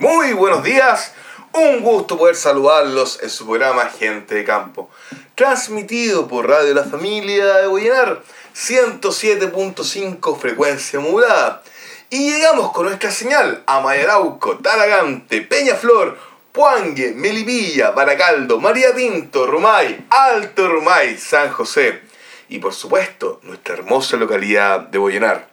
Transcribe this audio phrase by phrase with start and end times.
[0.00, 1.12] Muy buenos días,
[1.52, 4.88] un gusto poder saludarlos en su programa Gente de Campo,
[5.34, 8.22] transmitido por Radio La Familia de Boyenar,
[8.56, 11.62] 107.5 frecuencia modulada.
[12.08, 16.16] Y llegamos con nuestra señal a Mayarauco, Talagante, Peñaflor,
[16.50, 22.00] Puangue, Melipilla, Baracaldo, María Pinto, Rumay, Alto Rumay, San José
[22.48, 25.50] y por supuesto nuestra hermosa localidad de Boyenar.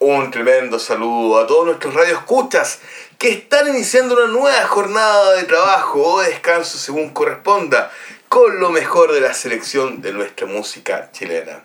[0.00, 2.78] Un tremendo saludo a todos nuestros radioescuchas
[3.18, 7.90] que están iniciando una nueva jornada de trabajo o descanso según corresponda
[8.28, 11.64] con lo mejor de la selección de nuestra música chilena.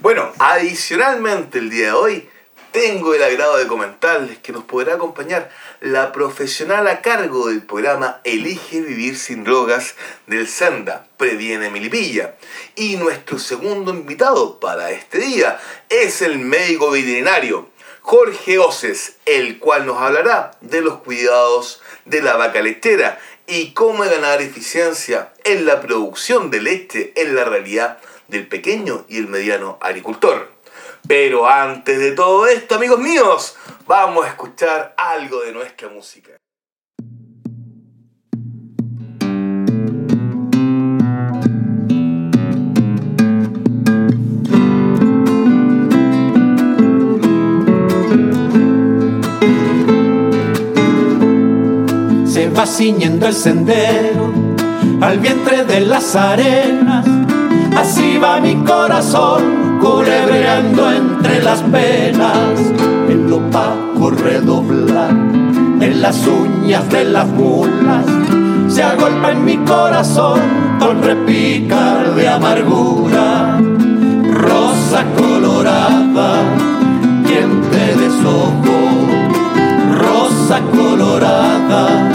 [0.00, 2.28] Bueno, adicionalmente el día de hoy
[2.72, 5.50] tengo el agrado de comentarles que nos podrá acompañar
[5.80, 9.94] la profesional a cargo del programa Elige Vivir Sin Drogas
[10.26, 12.34] del Senda, Previene Milipilla.
[12.74, 17.75] Y nuestro segundo invitado para este día es el médico veterinario
[18.08, 24.04] Jorge Oces, el cual nos hablará de los cuidados de la vaca lechera y cómo
[24.04, 27.98] ganar eficiencia en la producción de leche en la realidad
[28.28, 30.52] del pequeño y el mediano agricultor.
[31.08, 33.56] Pero antes de todo esto, amigos míos,
[33.88, 36.35] vamos a escuchar algo de nuestra música.
[52.36, 54.30] Se va ciñendo el sendero
[55.00, 57.06] al vientre de las arenas,
[57.74, 62.60] así va mi corazón culebreando entre las penas,
[63.08, 65.12] el opaco redoblar
[65.80, 68.04] en las uñas de las mulas,
[68.68, 70.38] se agolpa en mi corazón
[70.78, 73.58] con repicar de amargura,
[74.34, 76.42] rosa colorada,
[77.24, 78.76] quien te deshojo,
[79.98, 82.12] rosa colorada,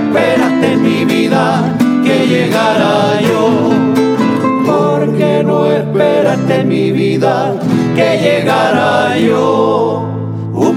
[0.00, 3.70] esperaste mi vida que llegara yo.
[4.66, 7.54] Porque no esperaste mi vida
[7.94, 10.06] que llegara yo.
[10.52, 10.76] Um,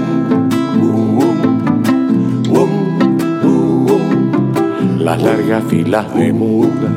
[2.50, 2.68] um,
[3.86, 6.92] um, Las largas filas de mudas,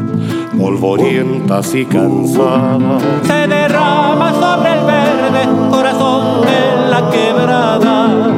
[0.58, 8.34] polvorientas y cansadas, se derrama sobre el verde corazón de la quebrada.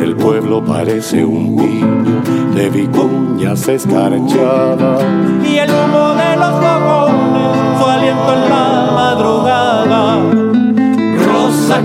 [0.00, 2.19] El pueblo parece un niño
[2.54, 5.02] de vicuñas escarchadas.
[5.44, 10.18] Y el humo de los vagones, su aliento en la madrugada.
[11.26, 11.82] Rosa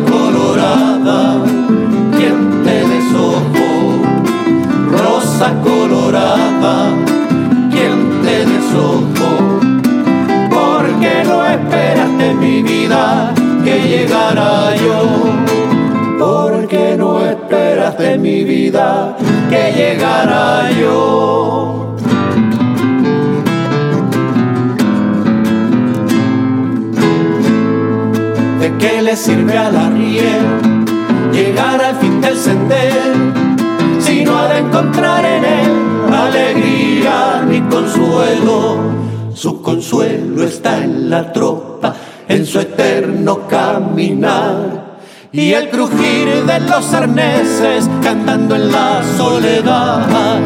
[18.17, 19.15] mi vida
[19.49, 21.95] que llegara yo.
[28.59, 30.45] ¿De qué le sirve a la riel
[31.31, 33.33] llegar al fin del sendero
[33.99, 38.77] si no ha de encontrar en él alegría ni consuelo?
[39.33, 41.93] Su consuelo está en la tropa,
[42.27, 44.84] en su eterno caminar
[45.35, 50.39] y el crujir de los arneses cantando en la soledad.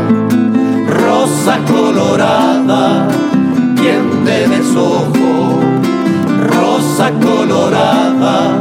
[0.87, 3.07] Rosa colorada,
[3.75, 5.59] quien te deshojo.
[6.41, 8.59] Rosa colorada,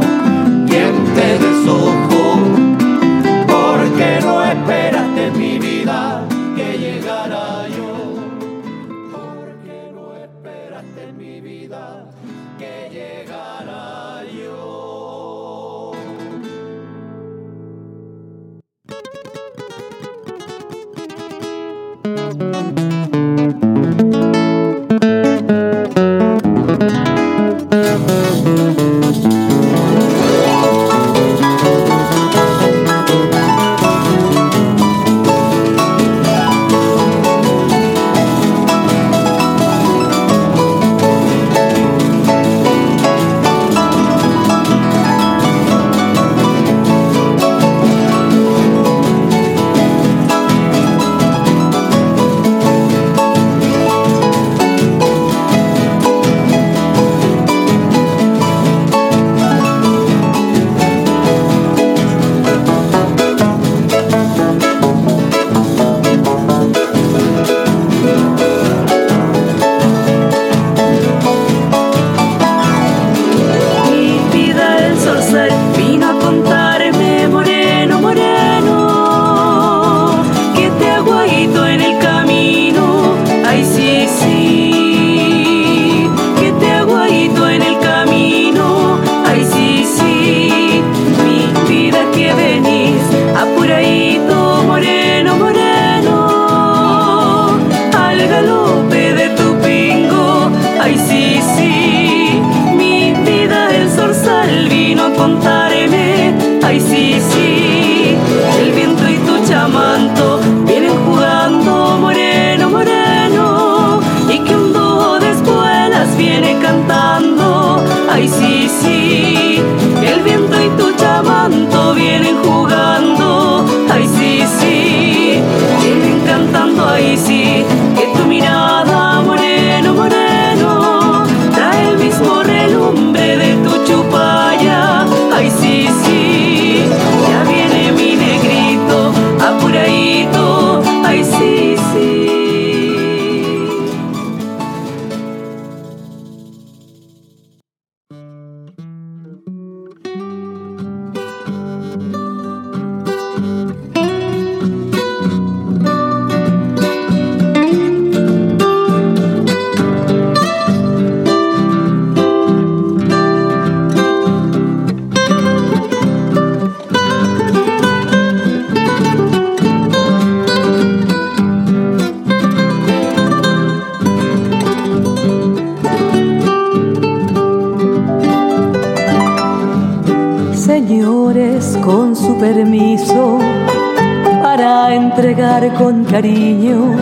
[185.77, 186.95] con cariño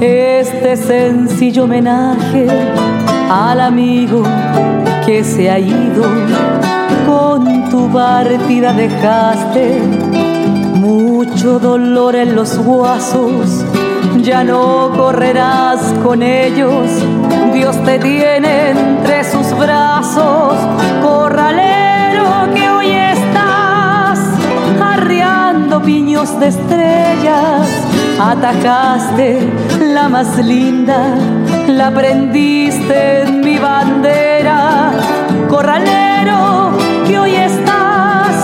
[0.00, 2.46] este sencillo homenaje
[3.30, 4.22] al amigo
[5.04, 6.04] que se ha ido.
[7.06, 9.80] Con tu partida dejaste
[10.74, 13.64] mucho dolor en los huesos,
[14.22, 16.88] ya no correrás con ellos.
[17.52, 20.54] Dios te tiene entre sus brazos,
[21.02, 21.75] corralero
[25.86, 27.68] piños de estrellas.
[28.20, 29.48] Atacaste
[29.94, 31.14] la más linda,
[31.68, 34.90] la prendiste en mi bandera,
[35.48, 38.34] corralero que hoy estás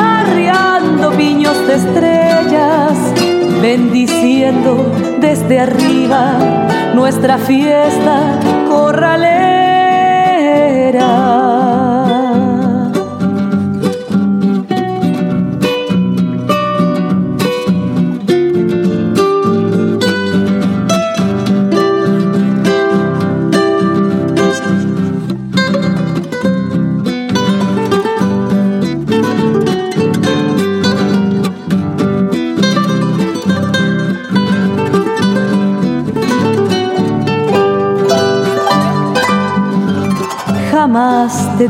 [0.00, 2.98] arriando piños de estrellas,
[3.62, 6.38] bendiciendo desde arriba
[6.94, 9.47] nuestra fiesta corralera.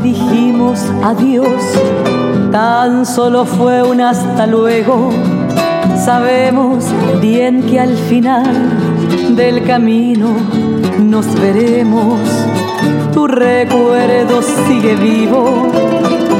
[0.03, 1.61] Dijimos adiós,
[2.51, 5.11] tan solo fue un hasta luego.
[6.05, 6.85] Sabemos
[7.21, 8.45] bien que al final
[9.35, 10.29] del camino
[10.99, 12.19] nos veremos.
[13.13, 15.67] Tu recuerdo sigue vivo,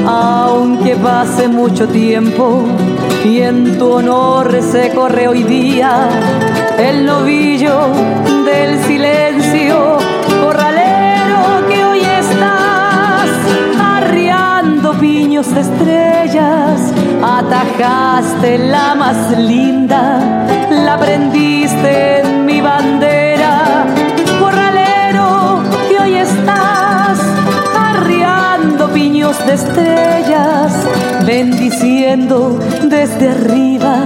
[0.06, 2.62] aunque pase mucho tiempo.
[3.24, 6.08] Y en tu honor se corre hoy día
[6.78, 7.88] el novillo
[8.44, 9.98] del silencio,
[15.48, 16.92] de estrellas,
[17.24, 20.20] atajaste la más linda,
[20.70, 23.86] la prendiste en mi bandera,
[24.38, 27.18] corralero que hoy estás
[27.74, 30.74] arriando piños de estrellas,
[31.24, 34.04] bendiciendo desde arriba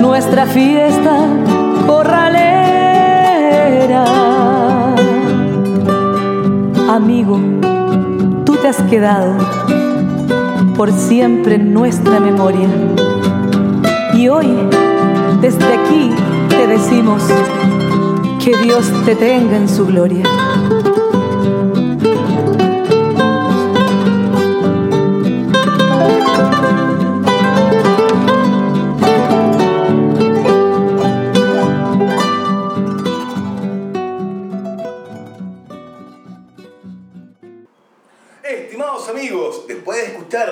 [0.00, 1.28] nuestra fiesta
[1.86, 2.44] corralera.
[6.88, 7.38] Amigo,
[8.44, 9.83] tú te has quedado
[10.74, 12.68] por siempre en nuestra memoria.
[14.14, 14.46] Y hoy,
[15.40, 16.10] desde aquí,
[16.48, 17.22] te decimos
[18.42, 20.24] que Dios te tenga en su gloria.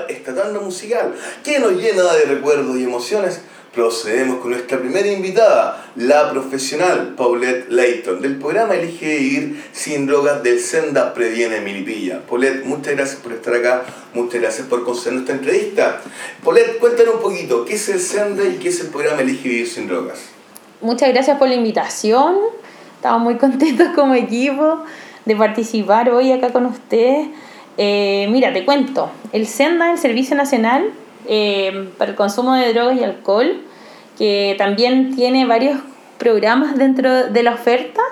[0.09, 3.41] Esta tanda musical que nos llena de recuerdos y emociones,
[3.73, 10.43] procedemos con nuestra primera invitada, la profesional Paulette Layton, del programa Elige Vivir Sin Drogas
[10.43, 12.21] del Senda Previene Milipilla.
[12.29, 16.01] Paulette, muchas gracias por estar acá, muchas gracias por conceder esta entrevista.
[16.45, 19.69] Paulette, cuéntanos un poquito, ¿qué es el Senda y qué es el programa Elige Vivir
[19.69, 20.21] Sin Drogas?
[20.83, 22.37] Muchas gracias por la invitación.
[22.97, 24.85] Estamos muy contentos como equipo
[25.25, 27.29] de participar hoy acá con ustedes.
[27.79, 29.11] Eh, mira, te cuento.
[29.33, 30.91] El SENDA, el Servicio Nacional
[31.27, 33.63] eh, para el Consumo de Drogas y Alcohol,
[34.19, 35.81] que también tiene varios
[36.19, 38.03] programas dentro de la oferta.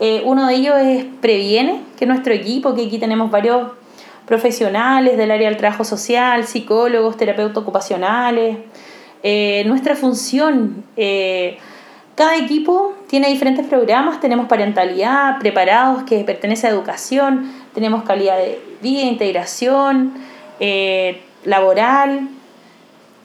[0.00, 3.68] Eh, uno de ellos es Previene, que es nuestro equipo, que aquí tenemos varios
[4.26, 8.58] profesionales del área del trabajo social, psicólogos, terapeutas ocupacionales.
[9.66, 10.84] Nuestra función,
[12.16, 18.58] cada equipo tiene diferentes programas, tenemos parentalidad, preparados que pertenece a educación, tenemos calidad de
[18.80, 20.14] vida, integración,
[20.60, 22.30] eh, laboral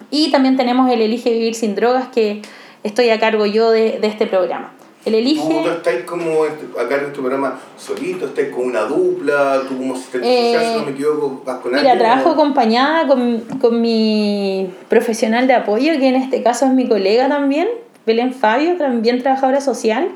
[0.10, 2.42] y también tenemos el Elige Vivir sin Drogas que
[2.84, 4.74] estoy a cargo yo de, de este programa.
[5.06, 5.42] El Elige...
[5.64, 10.28] ¿Tú, estás como acá en este programa solito, estás con una dupla, tú como asistente
[10.28, 12.34] Eh, social, si no me equivoco, vas con Mira, alguien, trabajo ¿no?
[12.34, 17.70] acompañada con, con mi profesional de apoyo, que en este caso es mi colega también,
[18.06, 20.10] Belén Fabio, también trabajadora social.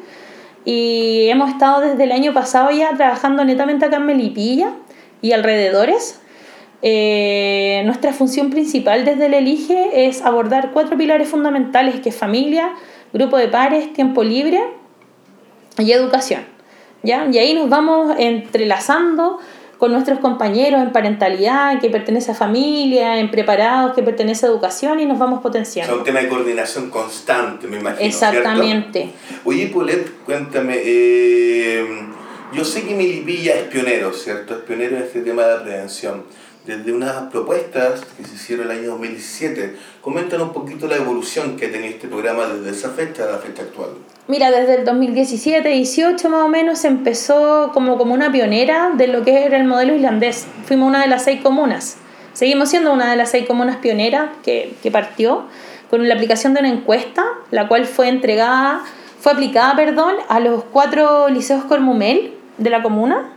[0.66, 4.72] Y hemos estado desde el año pasado ya trabajando netamente acá en Melipilla
[5.22, 6.20] y alrededores.
[6.82, 12.74] Eh, nuestra función principal desde el Elige es abordar cuatro pilares fundamentales, que es familia,
[13.14, 14.60] grupo de pares, tiempo libre
[15.78, 16.42] y educación.
[17.04, 17.28] ¿ya?
[17.32, 19.40] Y ahí nos vamos entrelazando
[19.78, 25.00] con nuestros compañeros en parentalidad, que pertenece a familia, en preparados, que pertenece a educación,
[25.00, 25.98] y nos vamos O sea, potenciando.
[25.98, 28.08] un tema de coordinación constante, me imagino.
[28.08, 29.00] Exactamente.
[29.02, 29.42] ¿cierto?
[29.46, 31.86] Oye, Polet, cuéntame, eh,
[32.54, 34.56] yo sé que Milipilla es pionero, ¿cierto?
[34.56, 36.24] Es pionero en este tema de prevención.
[36.66, 41.68] Desde unas propuestas que se hicieron el año 2017, coméntanos un poquito la evolución que
[41.68, 43.90] ha tenido este programa desde esa fecha a la fecha actual.
[44.28, 49.46] Mira, desde el 2017-18 más o menos empezó como, como una pionera de lo que
[49.46, 50.48] era el modelo islandés.
[50.66, 51.98] Fuimos una de las seis comunas.
[52.34, 55.44] Seguimos siendo una de las seis comunas pioneras que, que partió
[55.92, 58.84] con la aplicación de una encuesta, la cual fue entregada,
[59.20, 63.35] fue aplicada, perdón, a los cuatro liceos Cormumel de la comuna.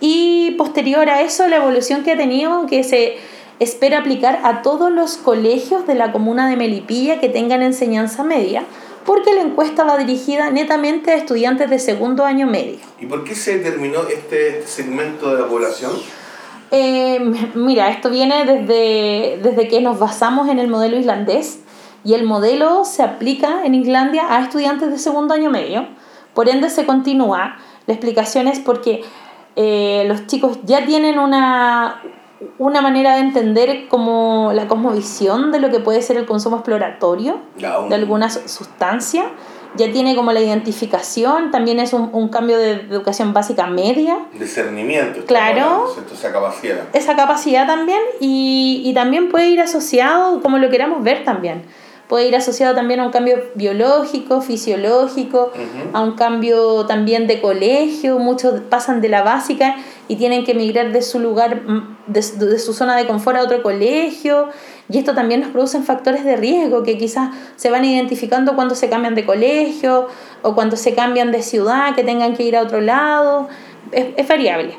[0.00, 3.16] Y posterior a eso, la evolución que ha tenido, que se
[3.58, 8.64] espera aplicar a todos los colegios de la comuna de Melipilla que tengan enseñanza media,
[9.06, 12.78] porque la encuesta va dirigida netamente a estudiantes de segundo año medio.
[13.00, 15.92] ¿Y por qué se determinó este, segmento de la población?
[16.70, 17.20] Eh,
[17.54, 21.60] mira, esto viene desde, desde que nos basamos en el modelo islandés
[22.04, 25.88] y el modelo se aplica en Islandia a estudiantes de segundo año medio,
[26.34, 27.56] por ende se continúa.
[27.86, 29.02] La explicación es porque
[29.56, 32.02] eh, los chicos ya tienen una,
[32.58, 37.38] una manera de entender como la cosmovisión de lo que puede ser el consumo exploratorio
[37.88, 39.24] de alguna su- sustancia,
[39.76, 45.24] ya tiene como la identificación, también es un, un cambio de educación básica media Discernimiento.
[45.26, 45.86] Claro.
[46.12, 46.78] Esa capacidad.
[46.94, 51.64] esa capacidad también y, y también puede ir asociado, como lo queramos ver también,
[52.08, 55.52] puede ir asociado también a un cambio biológico, fisiológico,
[55.92, 59.76] a un cambio también de colegio, muchos pasan de la básica
[60.08, 63.36] y tienen que emigrar de su lugar, mm, de, su- de su zona de confort
[63.38, 64.48] a otro colegio.
[64.88, 68.88] Y esto también nos produce factores de riesgo que quizás se van identificando cuando se
[68.88, 70.06] cambian de colegio
[70.42, 73.48] o cuando se cambian de ciudad, que tengan que ir a otro lado,
[73.90, 74.78] es, es variable.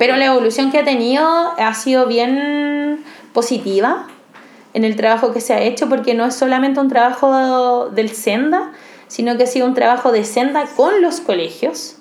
[0.00, 1.24] Pero la evolución que ha tenido
[1.56, 4.08] ha sido bien positiva
[4.76, 8.72] en el trabajo que se ha hecho, porque no es solamente un trabajo del Senda,
[9.08, 11.96] sino que ha sido un trabajo de Senda con los colegios,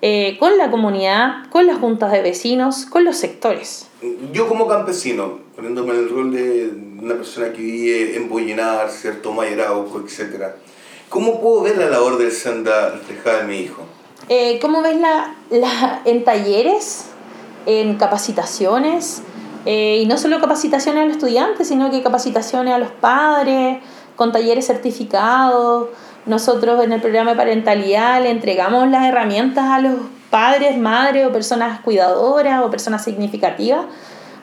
[0.00, 3.88] eh, con la comunidad, con las juntas de vecinos, con los sectores.
[4.32, 6.70] Yo como campesino, poniéndome en el rol de
[7.02, 9.32] una persona que vive en Bollenar, ¿cierto?
[9.32, 10.42] Mayerauco, etc.
[11.10, 13.82] ¿Cómo puedo ver la labor del Senda reflejada en mi hijo?
[14.30, 17.08] Eh, ¿Cómo ves la, la- en talleres,
[17.66, 19.22] en capacitaciones?
[19.66, 23.78] Eh, y no solo capacitaciones a los estudiantes, sino que capacitaciones a los padres,
[24.14, 25.88] con talleres certificados.
[26.24, 29.94] Nosotros en el programa de parentalidad le entregamos las herramientas a los
[30.30, 33.86] padres, madres o personas cuidadoras o personas significativas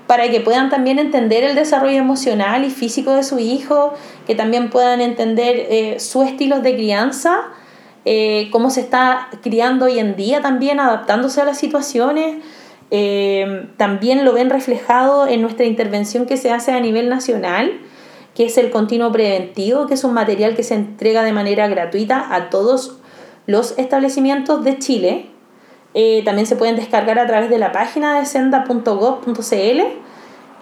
[0.07, 3.93] para que puedan también entender el desarrollo emocional y físico de su hijo,
[4.27, 7.41] que también puedan entender eh, sus estilos de crianza,
[8.05, 12.43] eh, cómo se está criando hoy en día también, adaptándose a las situaciones.
[12.95, 17.79] Eh, también lo ven reflejado en nuestra intervención que se hace a nivel nacional,
[18.35, 22.35] que es el continuo preventivo, que es un material que se entrega de manera gratuita
[22.35, 22.99] a todos
[23.47, 25.25] los establecimientos de Chile.
[25.95, 29.81] Eh, también se pueden descargar a través de la página de senda.gov.cl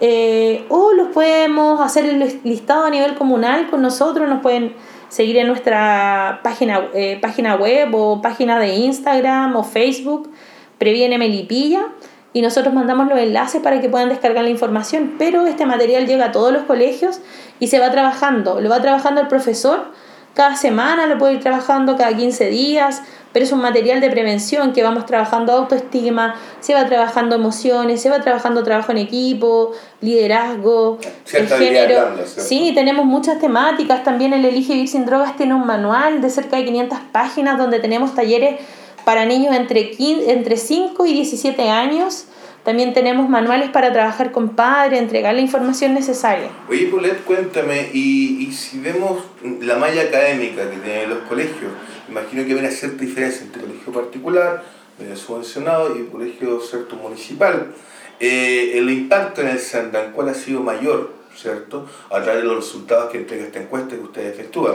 [0.00, 2.06] eh, o los podemos hacer
[2.44, 4.72] listado a nivel comunal con nosotros, nos pueden
[5.10, 6.88] seguir en nuestra página,
[7.20, 10.30] página web o página de Instagram o Facebook,
[10.78, 11.88] Previene Melipilla,
[12.32, 16.26] y nosotros mandamos los enlaces para que puedan descargar la información, pero este material llega
[16.26, 17.20] a todos los colegios
[17.60, 19.92] y se va trabajando, lo va trabajando el profesor
[20.34, 24.72] cada semana, lo puede ir trabajando cada 15 días, pero es un material de prevención
[24.72, 30.98] que vamos trabajando autoestima, se va trabajando emociones, se va trabajando trabajo en equipo, liderazgo,
[31.32, 32.14] el género.
[32.24, 34.04] Sí, tenemos muchas temáticas.
[34.04, 37.78] También el Elige Vivir sin Drogas tiene un manual de cerca de 500 páginas donde
[37.78, 38.60] tenemos talleres
[39.04, 42.26] para niños entre, 15 entre 5 y 17 años
[42.64, 46.48] También tenemos manuales para trabajar con padres, entregar la información necesaria.
[46.68, 49.18] Oye, Polet, cuéntame, y, y si vemos
[49.60, 51.72] la malla académica que tienen los colegios,
[52.08, 54.62] imagino que habrá cierta diferencia entre colegio particular,
[55.00, 57.72] medio subvencionado, y colegio cierto municipal.
[58.20, 61.88] Eh, el impacto en el Sandan, ¿cuál ha sido mayor, cierto?
[62.10, 64.74] A través de los resultados que entrega esta encuesta que ustedes efectúan.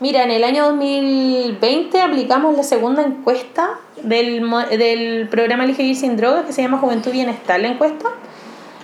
[0.00, 6.46] Mira, en el año 2020 aplicamos la segunda encuesta del, del programa Elige Sin Drogas
[6.46, 8.08] que se llama Juventud Bienestar, la encuesta.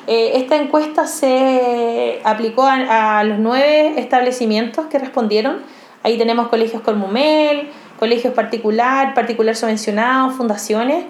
[0.07, 5.59] Eh, esta encuesta se aplicó a, a los nueve establecimientos que respondieron.
[6.05, 11.07] Ahí tenemos colegios Colmumel, colegios particular, particular subvencionados, fundaciones.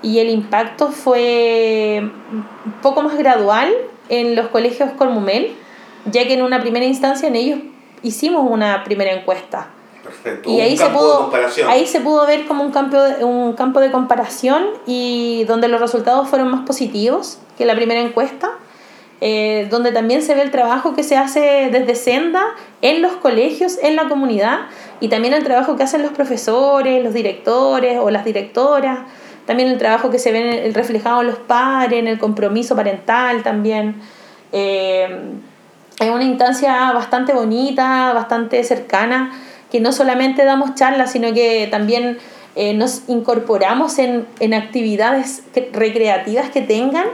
[0.00, 3.68] Y el impacto fue un poco más gradual
[4.08, 5.50] en los colegios Colmumel,
[6.04, 7.58] ya que en una primera instancia en ellos
[8.02, 9.68] hicimos una primera encuesta.
[10.02, 10.50] Perfecto.
[10.50, 11.30] Y ahí se, pudo,
[11.68, 15.80] ahí se pudo ver como un campo, de, un campo de comparación y donde los
[15.80, 18.50] resultados fueron más positivos que la primera encuesta,
[19.20, 22.42] eh, donde también se ve el trabajo que se hace desde Senda
[22.80, 24.60] en los colegios, en la comunidad,
[25.00, 29.00] y también el trabajo que hacen los profesores, los directores o las directoras,
[29.46, 34.00] también el trabajo que se ve reflejado en los padres, en el compromiso parental también.
[34.52, 35.08] Eh,
[36.00, 39.32] es una instancia bastante bonita, bastante cercana,
[39.70, 42.18] que no solamente damos charlas, sino que también
[42.56, 45.42] eh, nos incorporamos en, en actividades
[45.72, 47.04] recreativas que tengan.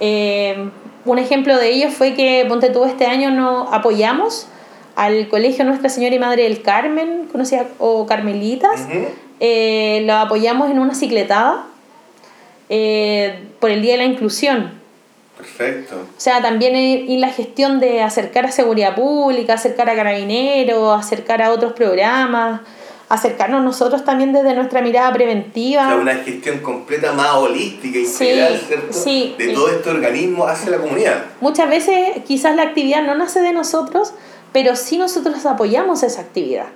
[0.00, 0.70] Eh,
[1.06, 4.46] un ejemplo de ello fue que Ponte tú este año nos apoyamos
[4.96, 8.86] al Colegio Nuestra Señora y Madre del Carmen, conocida o Carmelitas.
[9.40, 11.64] Eh, lo apoyamos en una cicletada
[12.68, 14.79] por el Día de la Inclusión.
[15.40, 15.96] Perfecto.
[15.96, 21.42] O sea, también y la gestión de acercar a seguridad pública, acercar a carabineros, acercar
[21.42, 22.60] a otros programas,
[23.08, 25.84] acercarnos nosotros también desde nuestra mirada preventiva.
[25.86, 28.92] O sea, una gestión completa más holística, Sí, integral, ¿cierto?
[28.92, 29.34] sí.
[29.36, 31.24] de todo este organismo hacia la comunidad.
[31.40, 34.12] Muchas veces quizás la actividad no nace de nosotros,
[34.52, 36.66] pero sí nosotros apoyamos esa actividad.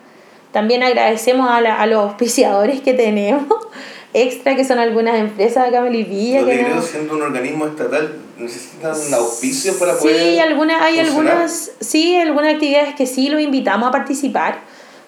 [0.53, 3.45] También agradecemos a, la- a los auspiciadores que tenemos,
[4.15, 6.41] extra, que son algunas empresas acá en Melipilla.
[6.43, 10.17] Los que siendo un organismo estatal necesitan un auspicio para poder.
[10.17, 11.33] Sí, algunas, hay funcionar.
[11.33, 14.61] algunas, sí, algunas actividades que sí los invitamos a participar,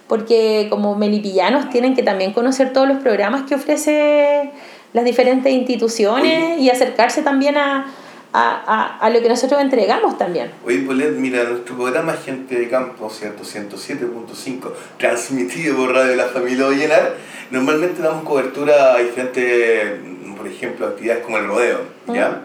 [0.08, 4.50] porque como melipillanos tienen que también conocer todos los programas que ofrece
[4.92, 7.86] las diferentes instituciones y acercarse también a,
[8.32, 10.50] a, a, a lo que nosotros entregamos también.
[10.64, 13.42] Oye, Polet, mira, nuestro programa Gente de Campo, ¿cierto?
[13.44, 17.16] 107.5, transmitido por Radio La Familia Ollenar.
[17.50, 20.00] Normalmente damos cobertura a diferentes,
[20.36, 21.80] por ejemplo, actividades como el rodeo,
[22.12, 22.42] ¿ya?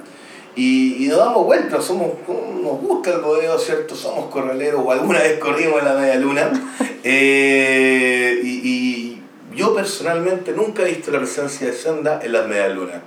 [0.56, 3.96] Y, y nos damos vuelta, somos, nos gusta el rodeo, ¿cierto?
[3.96, 6.52] Somos corraleros, o alguna vez corrimos en la media luna.
[7.04, 9.22] Eh, y, y
[9.58, 13.02] yo personalmente nunca he visto la presencia de Senda en las medias lunas.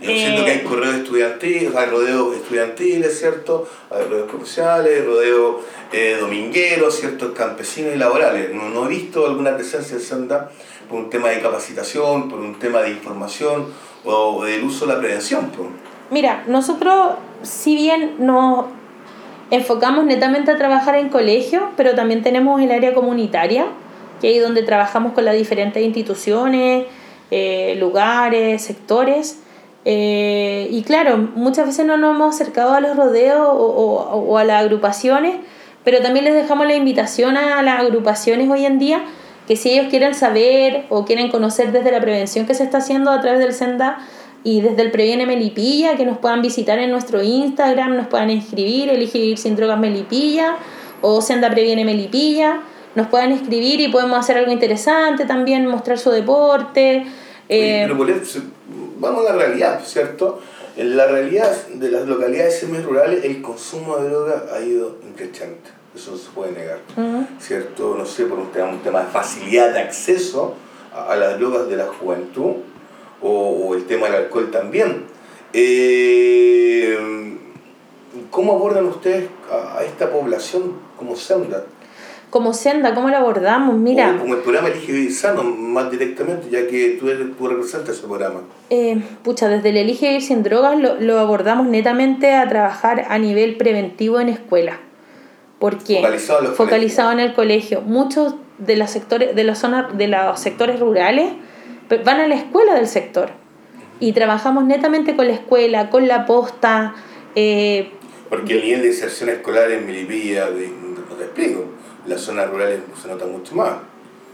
[0.00, 3.68] Yo Eh, siento que hay correos estudiantiles, hay rodeos estudiantiles, ¿cierto?
[3.90, 5.56] Hay rodeos profesionales, rodeos
[5.92, 7.34] eh, domingueros, ¿cierto?
[7.34, 8.54] Campesinos y laborales.
[8.54, 10.50] No, no he visto alguna presencia de Senda
[10.88, 13.66] por un tema de capacitación, por un tema de información
[14.04, 15.50] o del uso de la prevención.
[15.50, 15.68] pues.
[16.10, 18.66] Mira, nosotros, si bien nos
[19.50, 23.66] enfocamos netamente a trabajar en colegios, pero también tenemos el área comunitaria,
[24.20, 26.86] que es donde trabajamos con las diferentes instituciones,
[27.30, 29.40] eh, lugares, sectores.
[29.84, 34.62] Eh, y claro, muchas veces no nos hemos acercado a los rodeos o a las
[34.62, 35.36] agrupaciones,
[35.84, 39.02] pero también les dejamos la invitación a las agrupaciones hoy en día
[39.46, 43.10] que si ellos quieren saber o quieren conocer desde la prevención que se está haciendo
[43.10, 43.98] a través del Senda
[44.44, 48.88] y desde el Previene Melipilla, que nos puedan visitar en nuestro Instagram, nos puedan escribir,
[48.88, 50.56] elige vivir sin drogas Melipilla
[51.02, 52.60] o Senda Previene Melipilla,
[52.94, 57.04] nos puedan escribir y podemos hacer algo interesante también, mostrar su deporte.
[57.48, 58.40] Eh, pero Polet, se-
[58.98, 60.40] vamos a la realidad, ¿cierto?
[60.76, 65.70] En la realidad de las localidades semirurales, el consumo de droga ha ido increciente.
[65.94, 66.78] Eso no se puede negar.
[66.96, 67.26] ujú.
[67.40, 67.94] ¿cierto?
[67.98, 70.54] No sé, por un tema, un tema de facilidad de acceso
[70.94, 72.56] a, a las drogas de la juventud
[73.22, 75.04] o, o el tema del alcohol también.
[75.52, 76.98] Eh,
[78.30, 81.64] ¿Cómo abordan ustedes a, a esta población como senda?
[82.28, 83.76] Como Senda, ¿cómo lo abordamos?
[83.76, 84.14] Mira.
[84.16, 87.96] O como el programa Elige Vivir Sano, más directamente, ya que tú, eres, tú representas
[87.96, 88.40] ese programa.
[88.68, 93.18] Eh, pucha, desde el Elige Vivir Sin Drogas lo, lo abordamos netamente a trabajar a
[93.18, 94.80] nivel preventivo en escuela.
[95.60, 95.96] ¿Por qué?
[95.96, 97.80] Focalizado en los Focalizado en el colegio.
[97.80, 101.30] Muchos de los sectores, de los zonas, de los sectores rurales
[102.04, 103.30] van a la escuela del sector.
[104.00, 106.94] Y trabajamos netamente con la escuela, con la posta.
[107.34, 107.90] eh,
[108.28, 111.64] Porque el nivel de inserción escolar en Milipilla, de- no te explico,
[112.06, 113.72] las zonas rurales se nota mucho más.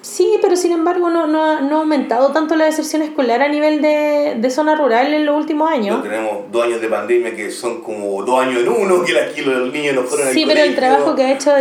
[0.00, 3.46] Sí, pero sin embargo no, no, ha, no ha aumentado tanto la deserción escolar a
[3.46, 5.96] nivel de, de zona rural en los últimos años.
[5.98, 9.42] No tenemos dos años de pandemia que son como dos años en uno, que aquí
[9.42, 11.60] los niños no fueron al Sí, pero el trabajo que ha hecho de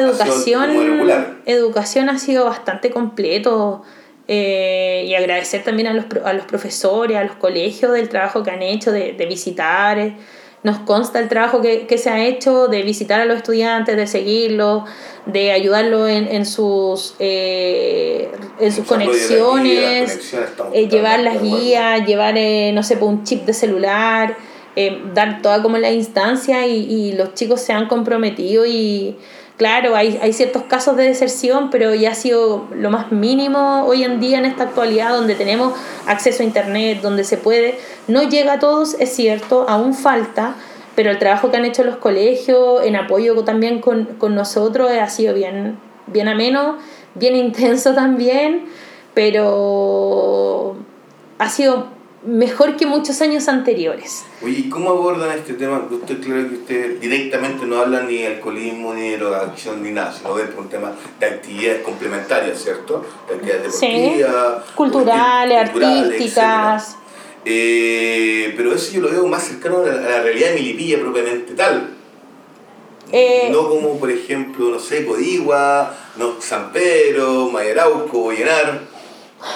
[1.45, 3.83] educación ha sido bastante completo.
[4.33, 8.51] Eh, y agradecer también a los, a los profesores, a los colegios del trabajo que
[8.51, 9.99] han hecho de, de visitar.
[9.99, 10.15] eh.
[10.63, 14.05] Nos consta el trabajo que, que se ha hecho de visitar a los estudiantes, de
[14.07, 14.83] seguirlos,
[15.25, 20.33] de ayudarlos en, en sus, eh, en sus guía, conexiones,
[20.71, 24.37] eh, llevar las guías, llevar, eh, no sé, pues, un chip de celular,
[25.13, 29.17] dar toda como la instancia y, y los chicos se han comprometido y
[29.61, 34.03] claro, hay, hay ciertos casos de deserción, pero ya ha sido lo más mínimo hoy
[34.03, 38.53] en día en esta actualidad donde tenemos acceso a internet, donde se puede, no llega
[38.53, 40.55] a todos, es cierto, aún falta,
[40.95, 45.07] pero el trabajo que han hecho los colegios en apoyo también con, con nosotros ha
[45.09, 46.79] sido bien, bien ameno,
[47.13, 48.65] bien intenso también,
[49.13, 50.75] pero
[51.37, 51.85] ha sido
[52.23, 54.23] mejor que muchos años anteriores.
[54.43, 55.87] Oye, ¿y cómo abordan este tema?
[55.89, 60.13] Usted, claro que usted directamente no habla ni de alcoholismo, ni de drogadicción, ni nada,
[60.13, 63.03] sino de un tema de actividades complementarias, ¿cierto?
[63.27, 63.87] De actividades Sí.
[63.87, 66.95] deportivas, Culturales, culturales, artísticas.
[67.43, 70.99] Eh, pero eso yo lo veo más cercano a la, a la realidad de Milipilla
[70.99, 71.89] propiamente tal.
[73.11, 78.90] Eh, No como, por ejemplo, no sé, Codigua, no, San Pedro, Mayarauco, Vallenar.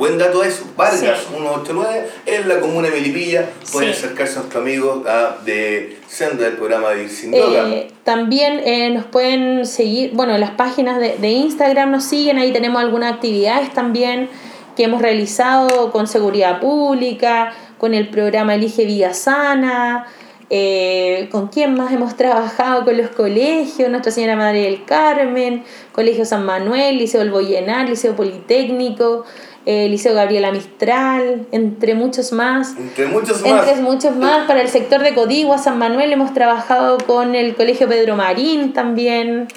[0.00, 0.64] Buen dato eso.
[0.78, 1.06] Vargas Sí.
[1.36, 3.50] 189 en la comuna de Melipilla.
[3.70, 3.98] Pueden Sí.
[3.98, 7.34] acercarse a nuestros amigos ah, de Senda del programa de Sin.
[7.34, 12.38] Eh, también eh, nos pueden seguir, bueno, en las páginas de, de Instagram nos siguen,
[12.38, 14.30] ahí tenemos algunas actividades también
[14.74, 20.06] que hemos realizado con seguridad pública, con el programa Elige Vida Sana,
[20.52, 26.24] eh, con quién más hemos trabajado con los colegios, Nuestra Señora Madre del Carmen, Colegio
[26.24, 29.24] San Manuel, Liceo El Boyenar, Liceo Politécnico,
[29.66, 32.74] eh, Liceo Gabriela Mistral, entre muchos más.
[32.78, 33.68] Entre muchos más.
[33.68, 37.88] Entre muchos más, para el sector de Codigua, San Manuel, hemos trabajado con el Colegio
[37.88, 39.48] Pedro Marín también.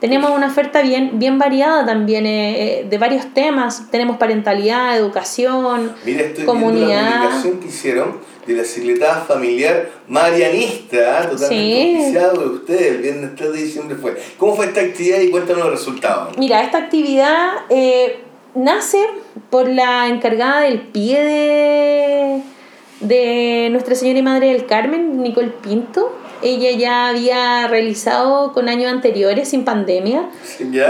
[0.00, 3.90] Tenemos una oferta bien, bien variada también eh, eh, de varios temas.
[3.90, 7.16] Tenemos parentalidad, educación, Mira, estoy viendo la comunidad.
[7.22, 12.16] publicación que hicieron de la secretada familiar marianista, ah, totalmente Sí.
[12.34, 12.92] por ustedes.
[12.92, 14.16] El viernes 3 de diciembre fue.
[14.38, 16.38] ¿Cómo fue esta actividad y cuéntanos los resultados?
[16.38, 18.20] Mira, esta actividad eh,
[18.58, 18.98] nace
[19.50, 22.42] por la encargada del pie de,
[23.00, 26.12] de Nuestra Señora y Madre del Carmen, Nicole Pinto.
[26.42, 30.28] Ella ya había realizado con años anteriores, sin pandemia,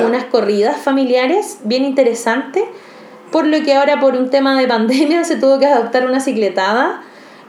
[0.05, 2.65] unas corridas familiares bien interesantes,
[3.31, 7.03] por lo que ahora por un tema de pandemia se tuvo que adoptar una cicletada.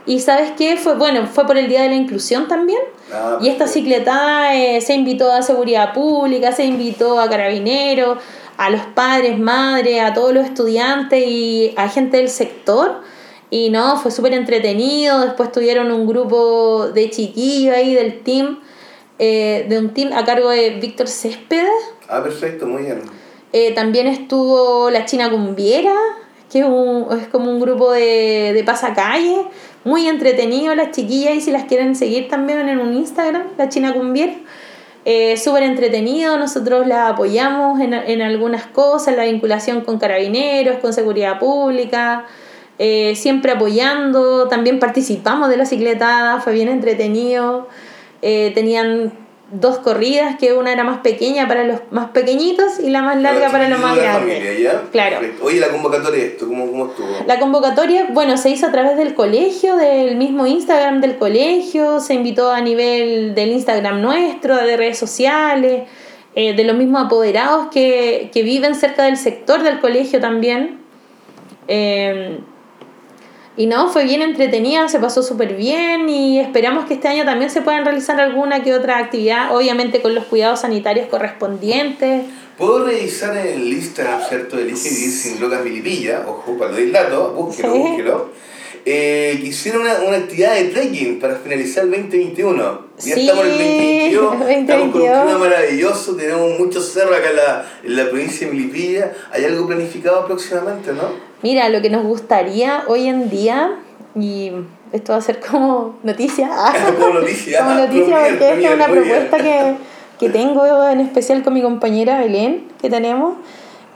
[0.06, 0.76] Y sabes qué?
[0.78, 2.80] Fue, bueno, fue por el Día de la Inclusión también.
[3.12, 8.18] Ah, y esta cicletada eh, se invitó a seguridad pública, se invitó a carabineros,
[8.60, 13.00] a los padres, madres, a todos los estudiantes y a gente del sector.
[13.50, 15.20] Y no, fue súper entretenido.
[15.22, 18.60] Después tuvieron un grupo de chiquillos ahí del team
[19.18, 21.68] eh, de un team a cargo de Víctor Céspedes.
[22.08, 23.02] Ah, perfecto, muy bien.
[23.52, 25.94] Eh, también estuvo la China Cumbiera,
[26.50, 29.42] que es, un- es como un grupo de, de pasacalle,
[29.84, 33.92] muy entretenido las chiquillas y si las quieren seguir también en un Instagram, la China
[33.94, 34.34] Cumbiera.
[35.04, 40.92] Eh, Súper entretenido, nosotros la apoyamos en, en algunas cosas, la vinculación con carabineros, con
[40.92, 42.26] seguridad pública,
[42.82, 47.68] eh, siempre apoyando, también participamos de la cicletada, fue bien entretenido.
[48.22, 49.12] Eh, tenían
[49.52, 53.50] dos corridas, que una era más pequeña para los más pequeñitos y la más larga
[53.50, 54.68] para los más grandes.
[54.92, 55.18] Claro.
[55.42, 57.08] Oye, la convocatoria esto, ¿cómo, cómo estuvo?
[57.26, 62.14] La convocatoria, bueno, se hizo a través del colegio, del mismo Instagram del colegio, se
[62.14, 65.82] invitó a nivel del Instagram nuestro, de redes sociales,
[66.36, 70.78] eh, de los mismos apoderados que, que viven cerca del sector del colegio también.
[71.66, 72.38] Eh,
[73.60, 77.50] y no, fue bien entretenida, se pasó súper bien y esperamos que este año también
[77.50, 82.22] se puedan realizar alguna que otra actividad, obviamente con los cuidados sanitarios correspondientes.
[82.56, 84.58] Puedo revisar en el Instagram, ¿cierto?
[84.58, 86.24] Elige vivir sin drogas milipilla.
[86.26, 87.78] Ojo, para el dato, búsquelo, Sí.
[87.80, 88.30] búsquelo.
[88.86, 92.86] Eh, que hicieron una, una actividad de trekking para finalizar el 2021.
[92.96, 95.22] Ya Sí, estamos en el 2022, estamos con un 2022.
[95.24, 99.12] clima maravilloso, tenemos muchos cerros acá en la, en la provincia de Milipilla.
[99.30, 101.29] ¿Hay algo planificado próximamente, no?
[101.42, 103.72] Mira, lo que nos gustaría hoy en día,
[104.14, 104.52] y
[104.92, 106.50] esto va a ser como noticia,
[106.98, 109.74] Como noticia, como noticia porque esta es una propuesta que,
[110.18, 113.36] que tengo en especial con mi compañera Belén, que tenemos,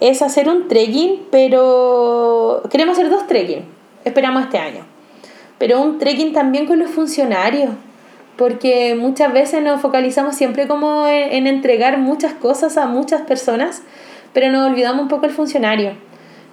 [0.00, 3.64] es hacer un trekking, pero queremos hacer dos trekking,
[4.06, 4.86] esperamos este año,
[5.58, 7.70] pero un trekking también con los funcionarios,
[8.38, 13.82] porque muchas veces nos focalizamos siempre como en, en entregar muchas cosas a muchas personas,
[14.32, 15.92] pero nos olvidamos un poco el funcionario.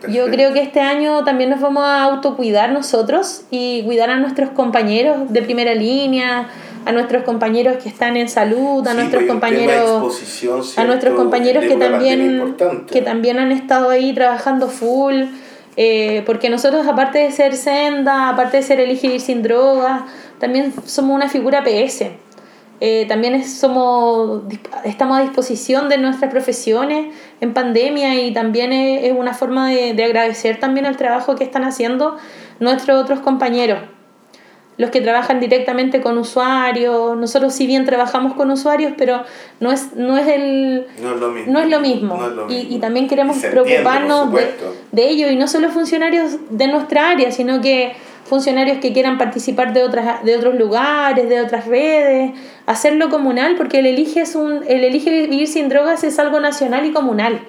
[0.09, 4.49] Yo creo que este año también nos vamos a autocuidar nosotros y cuidar a nuestros
[4.51, 6.49] compañeros de primera línea,
[6.85, 11.63] a nuestros compañeros que están en salud, a Sí, nuestros pues, compañeros a nuestros compañeros
[11.65, 12.55] que también
[12.91, 15.25] que también han estado ahí trabajando full
[15.77, 20.01] eh, porque nosotros aparte de ser senda aparte de ser elige vivir sin drogas
[20.39, 22.11] también somos una figura PS
[22.83, 24.41] Eh, también es- somos
[24.83, 30.03] estamos a disposición de nuestras profesiones en pandemia y también es, una forma de, de
[30.05, 32.17] agradecer también el trabajo que están haciendo
[32.59, 33.79] nuestros otros compañeros
[34.81, 37.15] los que trabajan directamente con usuarios.
[37.15, 39.23] Nosotros si bien trabajamos con usuarios, pero
[39.59, 40.87] no es, no es el...
[41.01, 41.53] No es lo mismo.
[41.53, 42.17] No es lo mismo.
[42.17, 42.75] No es lo Y, mismo.
[42.75, 44.53] y también queremos entiende, preocuparnos de,
[44.91, 45.29] de ello.
[45.29, 47.93] Y no solo funcionarios de nuestra área, sino que
[48.25, 52.31] funcionarios que quieran participar de otras de otros lugares, de otras redes,
[52.65, 56.85] hacerlo comunal, porque el elige es un el elige vivir sin drogas es algo nacional
[56.85, 57.41] y comunal.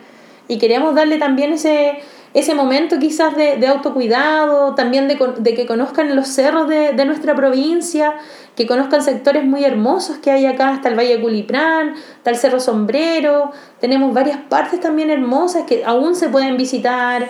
[0.48, 2.00] Y queremos darle también ese
[2.34, 7.04] ese momento quizás de, de autocuidado, también de, de que conozcan los cerros de, de
[7.04, 8.14] nuestra provincia,
[8.56, 12.58] que conozcan sectores muy hermosos que hay acá, hasta el Valle Culiprán, está el Cerro
[12.58, 17.28] Sombrero, tenemos varias partes también hermosas que aún se pueden visitar.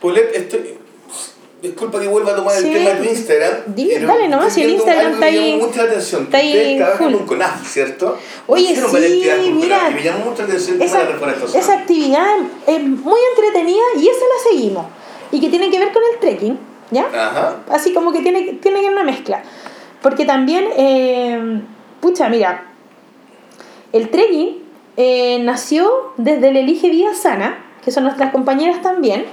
[0.00, 0.81] Paulette, estoy...
[1.62, 2.66] Disculpa que vuelva a tomar Sí.
[2.72, 3.52] el tema de Instagram.
[3.68, 6.22] Dile, pero dale nomás, si el Instagram está que me ahí- llamó mucha atención.
[6.24, 8.18] está ahí trabajan con CONAF, ¿cierto?
[8.48, 9.88] Oye, sí, mira.
[9.90, 12.26] Y me llamó mucha atención Esa, actividad
[12.66, 14.86] es muy entretenida y esa la seguimos.
[15.30, 16.58] Y que tiene que ver con el trekking,
[16.90, 17.06] ¿ya?
[17.06, 17.58] Ajá.
[17.70, 19.42] Así como que tiene, tiene que ir una mezcla.
[20.02, 21.60] Porque también, eh,
[22.00, 22.66] pucha, mira,
[23.92, 24.60] el trekking
[24.96, 29.24] eh, nació desde el Elige Vida Sana, que son nuestras compañeras también,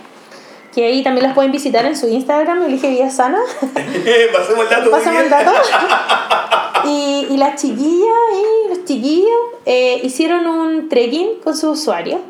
[0.74, 3.40] que ahí también las pueden visitar en su Instagram, Elige Vida Sana.
[4.34, 4.82] Pasemos el dato.
[4.90, 5.52] muy Pasamos el dato.
[6.86, 9.28] Y, y las chiquillas y los chiquillos
[9.66, 12.22] eh, hicieron un trekking con sus usuarios.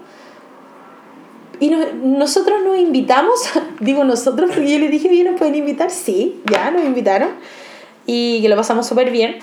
[1.59, 3.39] Y no- nosotros nos invitamos,
[3.79, 5.91] digo nosotros, porque yo les dije, ¿bien nos pueden invitar?
[5.91, 7.29] Sí, ya nos invitaron.
[8.07, 9.37] Y que lo pasamos súper bien.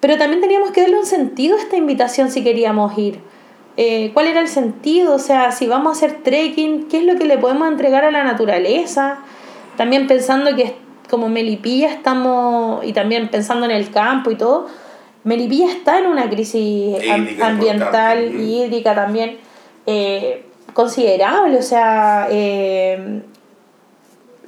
[0.00, 3.20] Pero también teníamos que darle un sentido a esta invitación si queríamos ir.
[3.76, 5.14] Eh, ¿Cuál era el sentido?
[5.14, 8.10] O sea, si vamos a hacer trekking, ¿qué es lo que le podemos entregar a
[8.10, 9.18] la naturaleza?
[9.76, 10.74] También pensando que
[11.10, 14.66] como Melipilla estamos, y también pensando en el campo y todo,
[15.24, 19.38] Melipilla está en una crisis Hídrica ambiental y hídrica también
[19.84, 21.58] eh, considerable.
[21.58, 23.22] O sea, eh,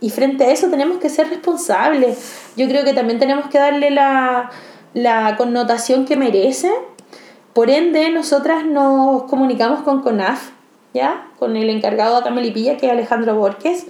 [0.00, 2.52] y frente a eso tenemos que ser responsables.
[2.56, 4.50] Yo creo que también tenemos que darle la,
[4.94, 6.70] la connotación que merece.
[7.58, 10.50] Por ende, nosotras nos comunicamos con CONAF,
[10.94, 11.26] ¿ya?
[11.40, 13.86] Con el encargado de acá en Melipilla, que es Alejandro Borges,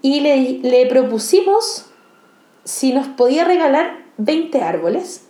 [0.00, 1.84] y le, le propusimos
[2.64, 5.26] si nos podía regalar 20 árboles.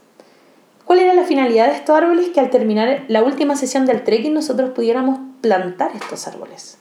[0.85, 2.29] ¿Cuál era la finalidad de estos árboles?
[2.29, 6.79] Que al terminar la última sesión del trekking nosotros pudiéramos plantar estos árboles.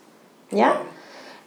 [0.52, 0.80] ¿Ya?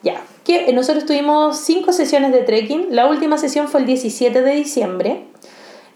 [0.03, 2.89] Ya, que nosotros tuvimos cinco sesiones de trekking.
[2.91, 5.29] La última sesión fue el 17 de diciembre,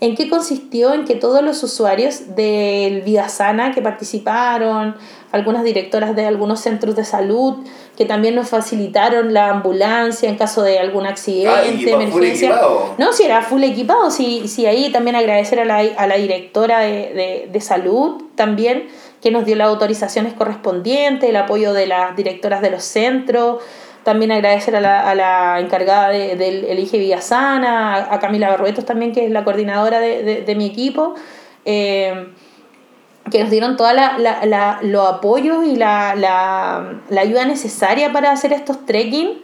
[0.01, 0.93] ¿En qué consistió?
[0.93, 4.97] En que todos los usuarios del Vida Sana que participaron,
[5.33, 7.57] algunas directoras de algunos centros de salud,
[7.97, 12.61] que también nos facilitaron la ambulancia en caso de algún accidente, Ah, emergencia.
[12.99, 16.81] No, si era full equipado, sí, sí ahí también agradecer a la, a la directora
[16.81, 18.89] de, de, de salud también,
[19.23, 23.63] que nos dio las autorizaciones correspondientes, el apoyo de las directoras de los centros,
[24.05, 28.51] también agradecer a la, a la encargada de- del Elige Villa Sana, a, a Camila
[28.51, 31.15] Barruetos también, que es la coordinadora de, de, de mi equipo.
[31.65, 32.29] eh,
[33.31, 38.53] que nos dieron toda la, la, los apoyos y la, la ayuda necesaria para hacer
[38.53, 39.41] estos trekking,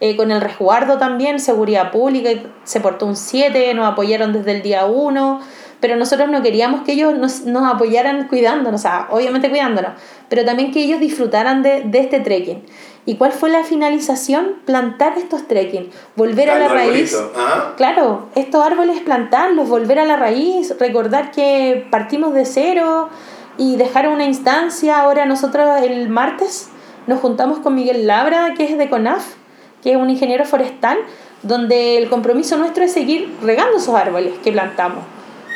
[0.00, 2.30] eh, con el resguardo también, seguridad pública,
[2.62, 5.40] se portó un 7, nos apoyaron desde el día 1,
[5.80, 9.92] pero nosotros no queríamos que ellos nos, nos apoyaran cuidándonos, o sea, obviamente cuidándonos,
[10.28, 12.62] pero también que ellos disfrutaran de, de este trekking.
[13.06, 14.56] ¿Y cuál fue la finalización?
[14.64, 17.14] Plantar estos trekking, volver a la raíz.
[17.36, 17.74] ¿ah?
[17.76, 23.10] Claro, estos árboles plantarlos, volver a la raíz, recordar que partimos de cero
[23.58, 25.02] y dejar una instancia.
[25.02, 26.70] Ahora nosotros el martes
[27.06, 29.34] nos juntamos con Miguel Labra, que es de CONAF,
[29.82, 30.98] que es un ingeniero forestal,
[31.42, 35.04] donde el compromiso nuestro es seguir regando esos árboles que plantamos,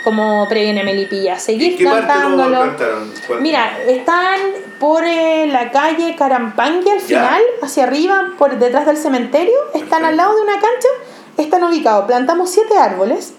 [0.08, 2.60] como previene Melipilla, ¿Y seguir qué parte lo plantándolos.
[2.64, 3.12] plantaron?
[3.26, 3.40] ¿Cuál?
[3.42, 4.40] Mira, están
[4.80, 7.06] por eh, la calle Carampangue al Ya.
[7.06, 10.16] final, hacia arriba, por detrás del cementerio, están al Perfecto.
[10.16, 10.88] lado de una cancha,
[11.36, 12.06] están ubicados.
[12.06, 13.34] Plantamos siete árboles,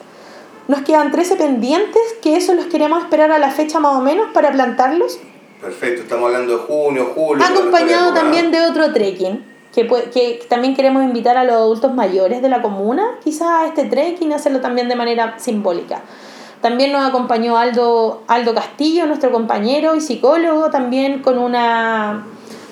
[0.68, 4.28] nos quedan 13 pendientes, que esos los queremos esperar a la fecha más o menos
[4.34, 5.18] para plantarlos.
[5.62, 7.44] Perfecto, estamos hablando de junio, julio.
[7.44, 12.50] Acompañado también de otro trekking, que, que también queremos invitar a los adultos mayores de
[12.50, 16.02] la comuna, quizás a este trekking, hacerlo también de manera simbólica.
[16.62, 22.26] También nos acompañó Aldo, Aldo Castillo, nuestro compañero y psicólogo, también con una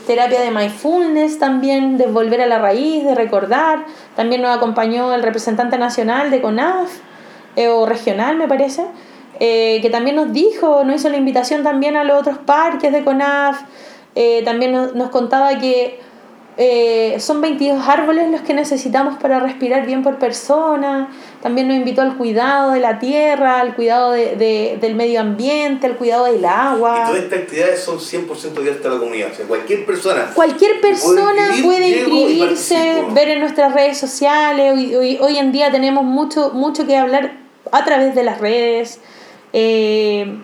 [0.06, 3.86] terapia de mindfulness, también de volver a la raíz, de recordar.
[4.16, 6.90] También nos acompañó el representante nacional de CONAF,
[7.56, 8.86] eh, o regional me parece,
[9.40, 13.04] eh, que también nos dijo, nos hizo la invitación también a los otros parques de
[13.04, 13.62] CONAF,
[14.16, 16.00] eh, también nos, nos contaba que
[16.58, 21.10] eh, son 22 árboles los que necesitamos para respirar bien por persona,
[21.44, 25.86] también nos invitó al cuidado de la tierra, al cuidado de, de- del medio ambiente,
[25.86, 27.06] al cuidado del Y agua.
[27.08, 29.30] todas estas actividades son 100% abiertas a la comunidad.
[29.32, 30.32] O sea, cualquier persona.
[30.34, 31.94] Cualquier persona inscribir, puede y
[32.42, 34.74] inscribirse, ver en nuestras redes sociales.
[34.76, 37.34] Hoy, hoy, hoy en día tenemos mucho, mucho que hablar
[37.72, 39.00] a través de las redes.
[39.54, 40.40] Eh,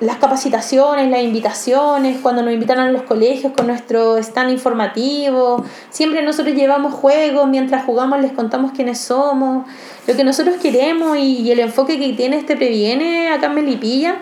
[0.00, 5.64] las capacitaciones, las invitaciones, cuando nos invitan a los colegios con nuestro stand informativo.
[5.90, 9.66] Siempre nosotros llevamos juegos, mientras jugamos les contamos quiénes somos,
[10.06, 14.16] lo que nosotros queremos y, y el enfoque que tiene este Previene acá en Melipilla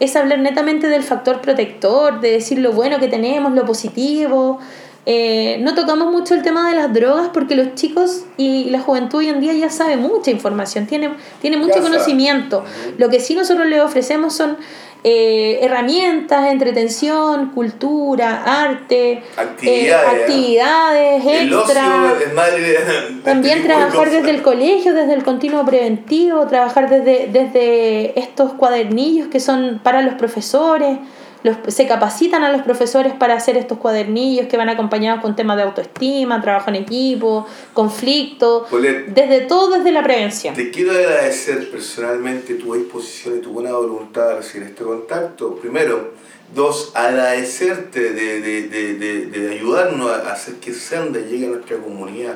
[0.00, 4.58] es hablar netamente del factor protector, de decir lo bueno que tenemos, lo positivo.
[5.04, 9.18] Eh, no tocamos mucho el tema de las drogas porque los chicos y la juventud
[9.18, 12.64] hoy en día ya sabe mucha información, tiene, tiene mucho conocimiento.
[12.98, 14.56] Lo que sí nosotros les ofrecemos son
[15.04, 20.20] eh, herramientas, entretención, cultura, arte, Actividades, ¿eh?
[20.20, 22.12] actividades El extra.
[22.12, 22.78] ocio madre
[23.24, 29.40] También trabajar desde el colegio, desde el continuo preventivo, trabajar desde, desde estos cuadernillos que
[29.40, 30.98] son para los profesores.
[31.42, 35.56] Los, se capacitan a los profesores para hacer estos cuadernillos que van acompañados con temas
[35.56, 40.54] de autoestima, trabajo en equipo, conflicto, Polet, desde todo desde la prevención.
[40.54, 45.56] Te quiero agradecer personalmente tu disposición y tu buena voluntad de recibir este contacto.
[45.56, 46.20] Primero.
[46.54, 51.78] Dos, agradecerte de, de, de, de, de ayudarnos a hacer que Senda llegue a nuestra
[51.78, 52.34] comunidad,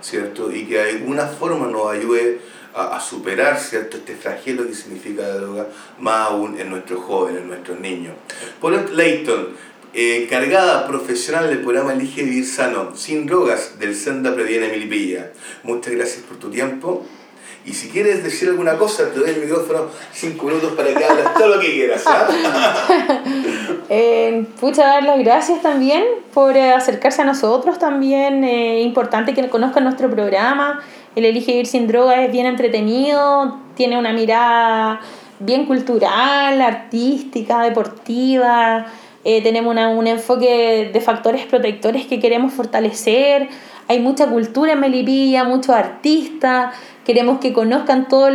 [0.00, 0.52] ¿cierto?
[0.52, 2.38] Y que de alguna forma nos ayude
[2.74, 3.96] a, a superar, ¿cierto?
[3.96, 5.66] Este flagelo que significa la droga,
[5.98, 8.14] más aún en nuestros jóvenes, en nuestros niños.
[8.60, 9.48] Paulette Layton,
[9.94, 15.32] eh, encargada profesional del programa Elige Vivir Sano, sin drogas, del Senda Previene Milipilla.
[15.62, 17.04] Muchas gracias por tu tiempo.
[17.68, 21.34] Y si quieres decir alguna cosa, te doy el micrófono cinco minutos para que hables
[21.34, 22.02] todo lo que quieras.
[22.06, 22.26] ¿ah?
[23.90, 28.44] Eh, pucha, dar las gracias también por eh, acercarse a nosotros también.
[28.44, 30.82] Eh, importante que conozcan nuestro programa.
[31.18, 35.00] El Elige Vivir sin Droga es bien entretenido, tiene una mirada
[35.40, 38.86] bien cultural, artística, deportiva.
[39.24, 43.48] Eh, tenemos una- un enfoque de factores protectores que queremos fortalecer.
[43.88, 46.72] Hay mucha cultura en Melipilla, muchos artistas.
[47.04, 48.30] Queremos que conozcan todos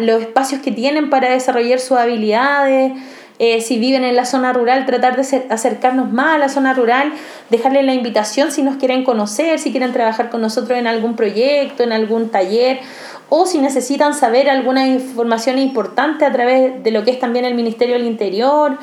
[0.00, 2.92] los espacios que tienen para desarrollar sus habilidades.
[3.38, 6.72] Eh, si viven en la zona rural, tratar de acer- acercarnos más a la zona
[6.72, 7.12] rural,
[7.50, 11.82] dejarles la invitación si nos quieren conocer, si quieren trabajar con nosotros en algún proyecto,
[11.82, 12.80] en algún taller,
[13.28, 17.54] o si necesitan saber alguna información importante a través de lo que es también el
[17.54, 18.78] Ministerio del Interior,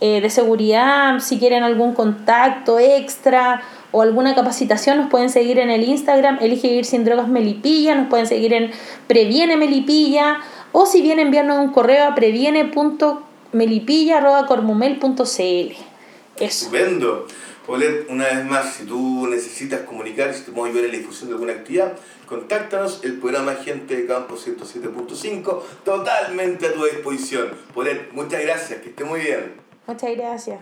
[0.00, 5.70] eh, de Seguridad, si quieren algún contacto extra o alguna capacitación, nos pueden seguir en
[5.70, 8.70] el Instagram, Elige Vivir Sin Drogas Melipilla, nos pueden seguir en
[9.06, 10.38] Previene Melipilla,
[10.72, 13.27] o si bien enviarnos un correo a previene.melipilla.cormumel.cl.
[16.36, 16.66] Eso.
[16.66, 17.26] Estupendo.
[17.66, 21.28] Polet, una vez más, si tú necesitas comunicar, si te podemos ayudar en la difusión
[21.28, 27.50] de alguna actividad, contáctanos, el programa Gente de Campo 107.5, totalmente a tu disposición.
[27.74, 29.52] Polet, muchas gracias, que esté muy bien.
[29.86, 30.60] Muchas gracias.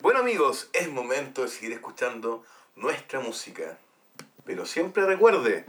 [0.00, 2.42] Bueno amigos, es momento de seguir escuchando
[2.76, 3.76] nuestra música.
[4.46, 5.66] Pero siempre recuerde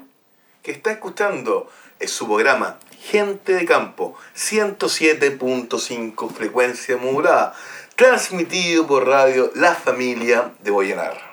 [0.63, 7.53] que está escuchando es su programa Gente de Campo 107.5 frecuencia modulada,
[7.95, 11.30] transmitido por radio La Familia de Boyanar.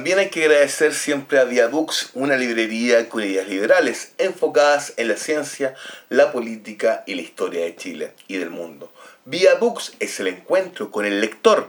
[0.00, 5.16] También hay que agradecer siempre a Diabooks, una librería con ideas liberales enfocadas en la
[5.18, 5.74] ciencia,
[6.08, 8.90] la política y la historia de Chile y del mundo.
[9.26, 11.68] Books es el encuentro con el lector,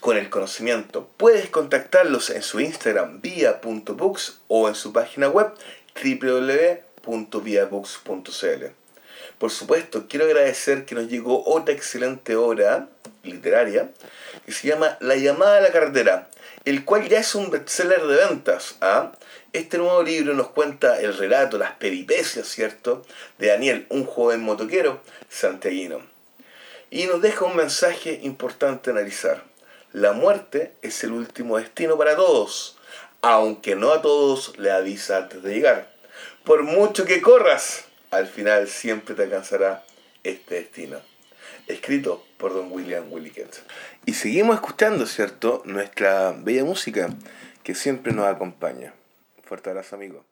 [0.00, 1.10] con el conocimiento.
[1.18, 5.52] Puedes contactarlos en su Instagram vía.books o en su página web
[7.04, 8.64] www.viabooks.cl.
[9.36, 12.88] Por supuesto, quiero agradecer que nos llegó otra excelente obra
[13.24, 13.90] literaria
[14.48, 16.30] que se llama La llamada a la carretera,
[16.64, 18.76] el cual ya es un bestseller de ventas.
[18.80, 19.12] ¿ah?
[19.52, 23.04] Este nuevo libro nos cuenta el relato, las peripecias, ¿cierto?,
[23.36, 26.00] de Daniel, un joven motoquero santiaguino.
[26.90, 29.42] Y nos deja un mensaje importante a analizar.
[29.92, 32.78] La muerte es el último destino para todos,
[33.20, 35.90] aunque no a todos le avisa antes de llegar.
[36.44, 39.84] Por mucho que corras, al final siempre te alcanzará
[40.24, 41.00] este destino.
[41.68, 43.62] Escrito por don William Willikens.
[44.06, 45.62] Y seguimos escuchando, ¿cierto?
[45.64, 47.10] Nuestra bella música
[47.62, 48.94] que siempre nos acompaña.
[49.44, 50.24] Fuerte abrazo, amigo.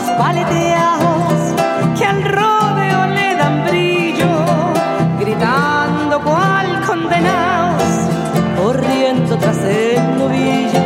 [0.00, 1.54] Guasos paleteados
[1.98, 4.28] que al rodeo le dan brillo,
[5.18, 8.08] gritando cual condenados,
[8.62, 10.80] corriendo tras el novillo,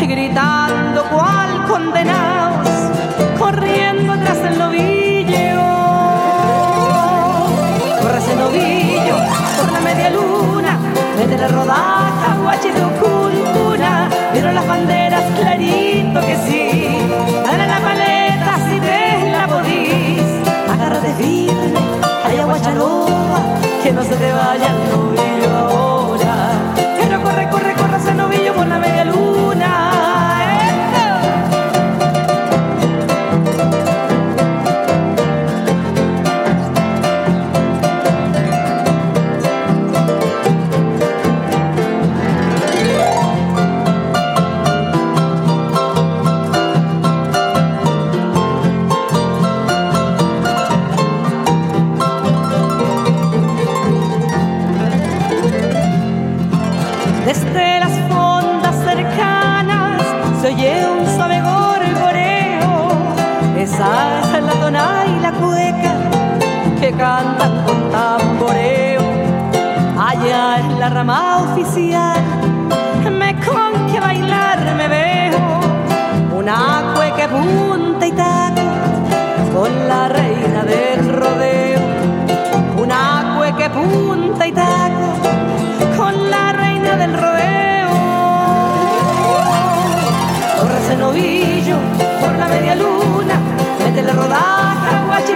[0.00, 2.68] gritando cual condenados
[3.38, 5.60] corriendo tras el novillo.
[8.02, 9.16] Corre ese novillo
[9.58, 10.78] por la media luna,
[11.16, 14.08] mete la rodaja, guache de ucuna.
[14.32, 16.79] Vieron las banderas clarito que sí,
[21.20, 21.80] Firme,
[22.24, 22.46] allá
[23.82, 24.68] que no se te vaya
[25.18, 25.89] el ahora.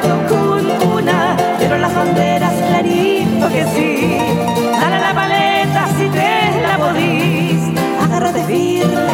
[0.04, 4.18] Guachito cuna, pero las banderas clarito que sí.
[4.80, 7.60] Dale la paleta si te la podís,
[8.02, 9.06] agárrate firme,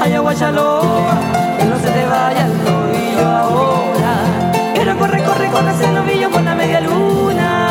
[0.00, 1.18] allá guachaloa,
[1.58, 4.14] que no se te vaya el novillo ahora.
[4.74, 7.64] Pero corre, corre, corre ese novillo por la media luna.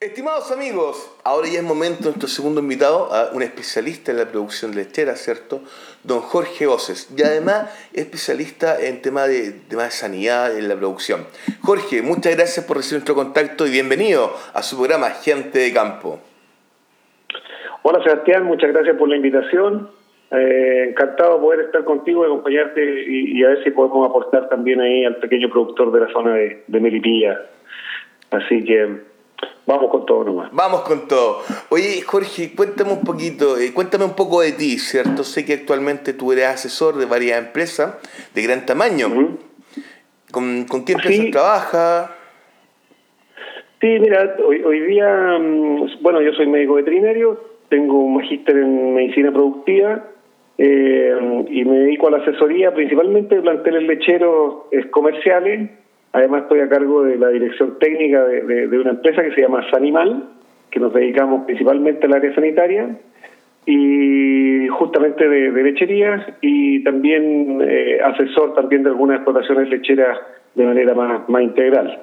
[0.00, 1.03] Estimados amigos,
[1.44, 5.60] ahora ya es momento nuestro segundo invitado, un especialista en la producción lechera, ¿cierto?
[6.02, 11.26] Don Jorge Oces, y además especialista en tema de, tema de sanidad en la producción.
[11.60, 16.18] Jorge, muchas gracias por recibir nuestro contacto y bienvenido a su programa Gente de Campo.
[17.82, 19.90] Hola Sebastián, muchas gracias por la invitación.
[20.30, 24.48] Eh, encantado de poder estar contigo y acompañarte y, y a ver si podemos aportar
[24.48, 27.42] también ahí al pequeño productor de la zona de, de Melipilla.
[28.30, 29.13] Así que
[29.66, 30.50] vamos con todo nomás.
[30.52, 31.40] Vamos con todo.
[31.70, 35.24] Oye, Jorge, cuéntame un poquito, eh, cuéntame un poco de ti, ¿cierto?
[35.24, 37.96] Sé que actualmente tú eres asesor de varias empresas
[38.34, 39.08] de gran tamaño.
[40.30, 41.30] ¿Con, con qué empresas Sí.
[41.30, 42.10] trabajas?
[43.80, 47.38] Sí, mira, hoy, hoy día, mm, bueno, yo soy médico veterinario,
[47.68, 50.04] tengo un magíster en medicina productiva
[50.56, 55.70] eh, y me dedico a la asesoría principalmente de planteles lecheros eh, comerciales.
[56.14, 59.68] Además estoy a cargo de la dirección técnica de, de- una empresa que se llama
[59.70, 60.30] Sanimal,
[60.70, 62.88] que nos dedicamos principalmente al área sanitaria
[63.66, 70.18] y justamente de, de lecherías y también eh, asesor también de algunas explotaciones lecheras
[70.54, 71.98] de manera más, más integral.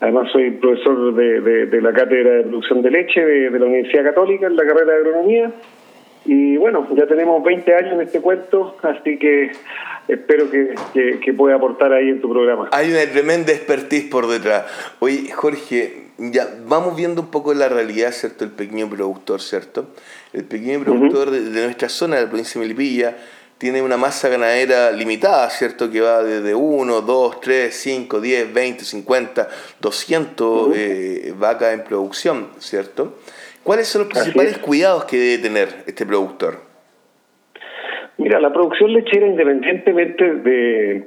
[0.00, 4.46] Además soy profesor de, de- la cátedra de producción de leche de la Universidad Católica
[4.48, 5.52] en la carrera de agronomía
[6.24, 9.52] y bueno, ya tenemos 20 años en este cuento, así que
[10.08, 12.68] espero que, que- que pueda aportar ahí en tu programa.
[12.72, 14.64] Hay una tremenda expertise por detrás.
[15.00, 18.44] Oye, Jorge, ya vamos viendo un poco la realidad, ¿cierto?
[18.44, 19.88] El pequeño productor, ¿cierto?
[20.32, 23.16] El pequeño productor de, de nuestra zona, de la provincia de Melipilla,
[23.58, 25.88] tiene una masa ganadera limitada, ¿cierto?
[25.90, 29.48] Que va desde 1, 2, 3, 5, 10, 20, 50,
[29.80, 33.18] 200 eh, vacas en producción, ¿cierto?
[33.64, 34.58] ¿Cuáles son los principales es.
[34.58, 36.56] cuidados que debe tener este productor?
[38.18, 41.02] Mira, la producción lechera, independientemente de,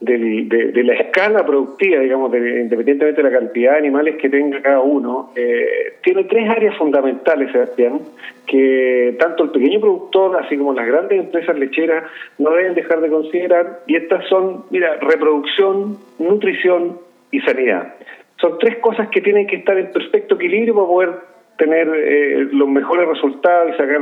[0.00, 4.28] del- de, de la escala productiva, digamos, de- independientemente de la cantidad de animales que
[4.28, 8.00] tenga cada uno, eh, tiene tres áreas fundamentales, Sebastián,
[8.46, 12.04] que tanto el pequeño productor, así como las grandes empresas lecheras,
[12.38, 16.98] no deben dejar de considerar, y estas son, mira, reproducción, nutrición
[17.30, 17.94] y sanidad.
[18.40, 21.10] Son tres cosas que tienen que estar en perfecto equilibrio para poder
[21.58, 24.00] tener eh, los mejores resultados y sacar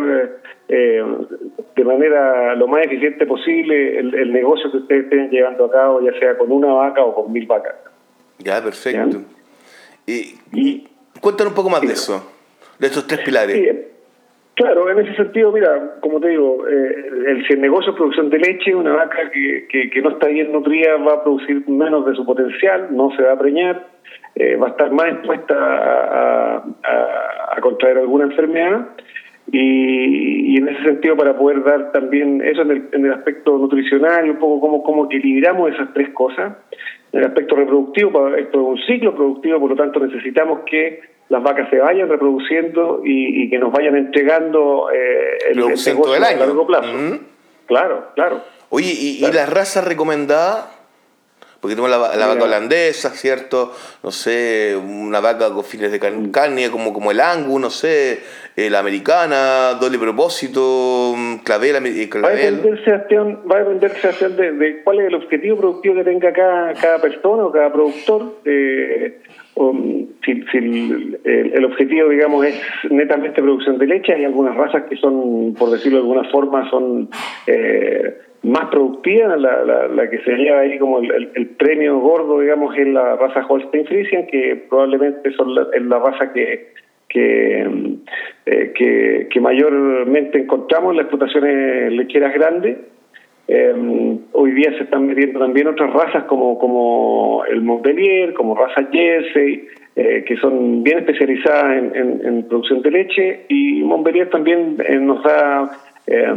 [0.68, 1.05] eh,
[1.76, 6.00] de manera lo más eficiente posible el, el negocio que ustedes estén llevando a cabo,
[6.00, 7.74] ya sea con una vaca o con mil vacas.
[8.38, 9.22] Ya, perfecto.
[10.07, 10.86] Y,
[11.20, 12.32] cuéntanos un poco más de eso,
[12.78, 13.57] de estos tres pilares.
[13.57, 13.68] Sí,
[14.55, 18.30] claro, en ese sentido, mira, como te digo, eh, el, si el negocio es producción
[18.30, 22.05] de leche, una vaca que, que, que no está bien nutrida va a producir menos
[22.07, 23.86] de su potencial, no se va a preñar,
[24.37, 28.89] eh, va a estar más expuesta a, a- a contraer alguna enfermedad.
[29.53, 33.57] Y, y en ese sentido, para poder dar también eso en el, en el aspecto
[33.59, 36.55] nutricional, un poco cómo, cómo equilibramos esas tres cosas.
[37.12, 41.01] En el aspecto reproductivo, para- esto es un ciclo productivo, por lo tanto necesitamos que
[41.28, 46.14] las vacas se vayan reproduciendo y, y que nos vayan entregando eh, el, el negocio
[46.16, 46.39] el a año.
[46.41, 46.89] largo plazo.
[46.91, 47.18] Ujú.
[47.66, 48.41] Claro, claro.
[48.70, 50.74] Oye, ¿y, y las razas recomendadas?
[51.64, 53.72] Porque tenemos la, va- la vaca holandesa, ¿cierto?
[54.02, 56.00] No sé, una vaca con fines de Mm.
[56.02, 58.20] car- carne como, como el angus, no sé,
[58.54, 62.56] eh, la americana, doble propósito, mm, clavel, ame- eh, Va a clavel.
[62.56, 66.32] depender, Sebastián, va a depender, Sebastián, de, de cuál es el objetivo productivo que tenga
[66.34, 68.34] cada, cada persona o cada productor.
[68.44, 69.20] eh,
[69.56, 69.72] o,
[70.24, 72.60] si si el, el- el objetivo, digamos, es
[72.90, 77.08] netamente producción de leche, hay algunas razas que son, por decirlo de alguna forma, son
[77.46, 79.40] eh, más productivas.
[79.40, 83.45] La, la, la que se lleva ahí como el, premio gordo, digamos, es la raza
[83.49, 86.72] Holstein Friesian, que probablemente son la, es la raza que
[87.09, 87.97] que,
[88.47, 92.76] eh, que, mayormente encontramos en las explotaciones lecheras grandes.
[93.47, 98.88] Eh, hoy día se están metiendo también otras razas como, como el Montpellier, como raza
[98.90, 104.76] Jersey, eh, que son bien especializadas en, en- en producción de leche y Montpellier también
[104.84, 105.70] eh, nos da
[106.09, 106.34] eh,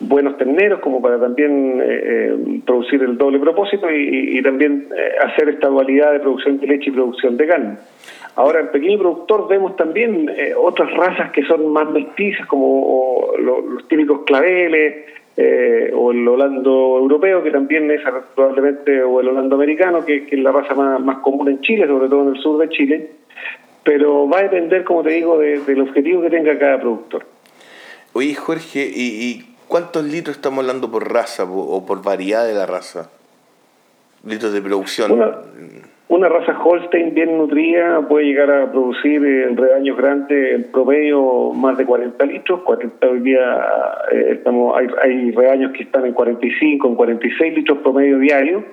[0.00, 5.48] buenos terneros como para también eh, eh, producir el doble propósito y, también eh, hacer
[5.48, 7.76] esta dualidad de producción de leche y producción de carne.
[8.36, 14.24] Ahora, en pequeño productor vemos también otras razas que son más mestizas, como los típicos
[14.26, 15.06] claveles,
[15.94, 18.02] o el holando europeo, que también es
[18.34, 22.28] probablemente, o el holando americano, que, es la raza más, común en Chile, sobre todo
[22.28, 23.10] en el sur de Chile.
[23.82, 27.24] Pero va a depender, como te digo, de- del objetivo que tenga cada productor.
[28.12, 32.66] Oye, Jorge, ¿y, y cuántos litros estamos hablando por raza o por variedad de la
[32.66, 33.10] raza?
[34.24, 35.12] Litros de producción.
[36.08, 41.76] Una, raza Holstein bien nutrida puede llegar a producir en rebaños grandes en promedio más
[41.76, 42.62] de 40 litros.
[42.62, 43.60] 40 hoy día
[44.12, 48.64] eh, estamos, hay, hay rebaños que están en 45, en 46 litros promedio diario.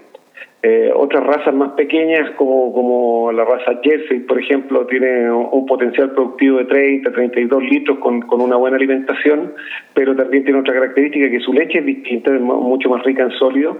[0.65, 6.11] Eh, otras razas más pequeñas, como, como la raza Jersey, por ejemplo, tiene un, potencial
[6.11, 9.53] productivo de 30, 32 litros con, con una buena alimentación,
[9.93, 13.23] pero también tiene otra característica que su leche es distinta, es mu- mucho más rica
[13.23, 13.77] en sólido.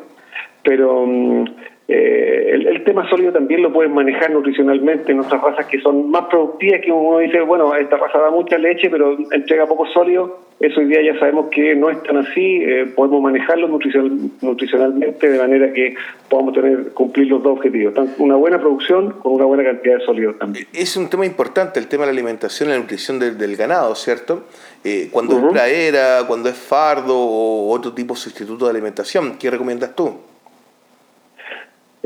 [0.63, 1.45] Pero mm,
[1.88, 6.09] eh, el, el tema sólido también lo pueden manejar nutricionalmente en otras razas que son
[6.09, 10.39] más productivas, que uno dice, bueno, esta raza da mucha leche, pero entrega poco sólido.
[10.59, 15.29] Eso hoy día ya sabemos que no es tan así, eh, podemos manejarlo nutricional- nutricionalmente
[15.29, 15.95] de manera que
[16.29, 20.05] podamos tener cumplir los dos objetivos, tanto una buena producción con una buena cantidad de
[20.05, 20.65] sólidos también.
[20.71, 23.93] Es un tema importante el tema de la alimentación y la nutrición del, del ganado,
[23.95, 24.43] ¿cierto?
[24.86, 29.49] Eh, cuando es pradera, cuando es fardo o otro tipo de sustituto de alimentación, ¿qué
[29.51, 30.13] recomiendas tú?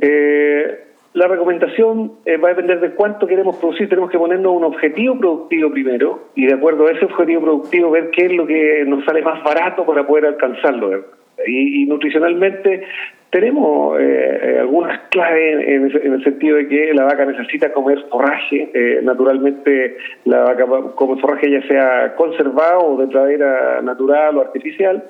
[0.02, 0.84] Eh,
[1.14, 3.90] la recomendación eh, va a depender de cuánto queremos producir.
[3.90, 8.12] Tenemos que ponernos un objetivo productivo primero y de acuerdo a ese objetivo productivo ver
[8.12, 11.06] qué es lo que nos sale más barato para poder alcanzarlo.
[11.46, 12.84] Y, nutricionalmente
[13.30, 18.70] tenemos eh, eh, algunas claves en, el sentido de que la vaca necesita comer forraje.
[18.74, 25.04] eh, naturalmente la vaca va- come forraje ya sea conservado de pradera natural o artificial.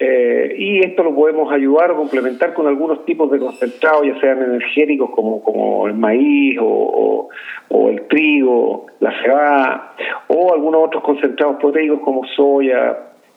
[0.00, 4.40] Eh, y esto lo podemos ayudar o complementar con algunos tipos de concentrados, ya sean
[4.42, 7.28] energéticos como, como el maíz o,
[7.68, 9.92] o- el trigo, la cebada,
[10.28, 12.96] o algunos otros concentrados proteicos como soya,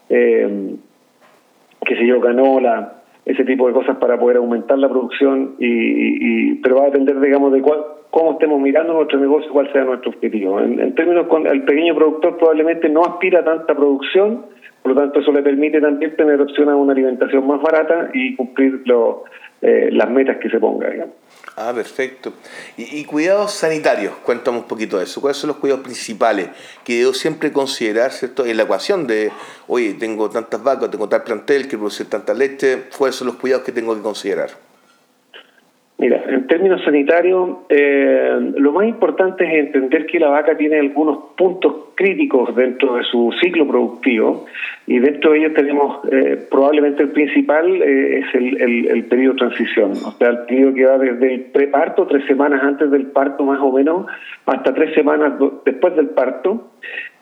[0.10, 0.76] eh,
[1.86, 2.94] qué sé yo, canola,
[3.26, 7.20] ese tipo de cosas para poder aumentar la producción, y, y- pero va a depender,
[7.20, 7.80] digamos, de cuál,
[8.12, 10.60] cómo estemos mirando nuestro negocio, cuál sea nuestro objetivo.
[10.60, 14.46] En, en términos con el pequeño productor probablemente no aspira a tanta producción,
[14.82, 18.36] por lo tanto eso le permite también tener opción a una alimentación más barata y
[18.36, 19.24] cumplir lo-
[19.62, 20.58] eh, las metas que se.
[20.58, 21.16] Digamos.
[21.56, 22.34] Ah, perfecto.
[22.78, 25.22] Y, y, cuidados sanitarios, cuéntame un poquito de eso.
[25.22, 26.50] ¿Cuáles son los cuidados principales
[26.84, 28.46] que debo siempre considerar, ¿cierto?
[28.46, 29.32] En la ecuación de,
[29.68, 33.64] oye, tengo tantas vacas, tengo tal plantel, quiero producir tanta leche, ¿cuáles son los cuidados
[33.66, 34.50] que tengo que considerar?
[36.02, 41.36] Mira, en términos sanitarios, eh, lo más importante es entender que la vaca tiene algunos
[41.38, 44.48] puntos críticos dentro de su ciclo productivo
[44.88, 49.40] y dentro de ellos tenemos eh, probablemente el principal eh, es el, el, periodo de
[49.42, 53.44] transición, o sea, el periodo que va desde el preparto, tres semanas antes del parto
[53.44, 54.08] más o menos,
[54.48, 55.34] hasta tres semanas
[55.64, 56.72] después del parto.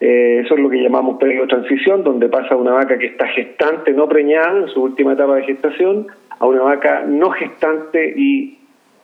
[0.00, 3.92] eso es lo que llamamos periodo de transición, donde pasa una vaca que está gestante,
[3.92, 6.06] no preñada en su última etapa de gestación,
[6.38, 8.56] a una vaca no gestante y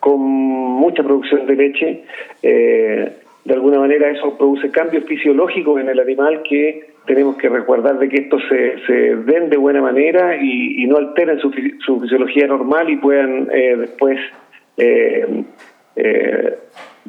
[0.07, 2.05] con mucha producción de leche.
[2.41, 3.13] Eh,
[3.45, 8.09] de alguna manera eso produce cambios fisiológicos en el animal que tenemos que resguardar de
[8.09, 11.51] que estos se, se den de buena manera y, no alteren su,
[11.85, 14.17] su, fisiología normal y puedan eh, después
[14.77, 15.45] eh,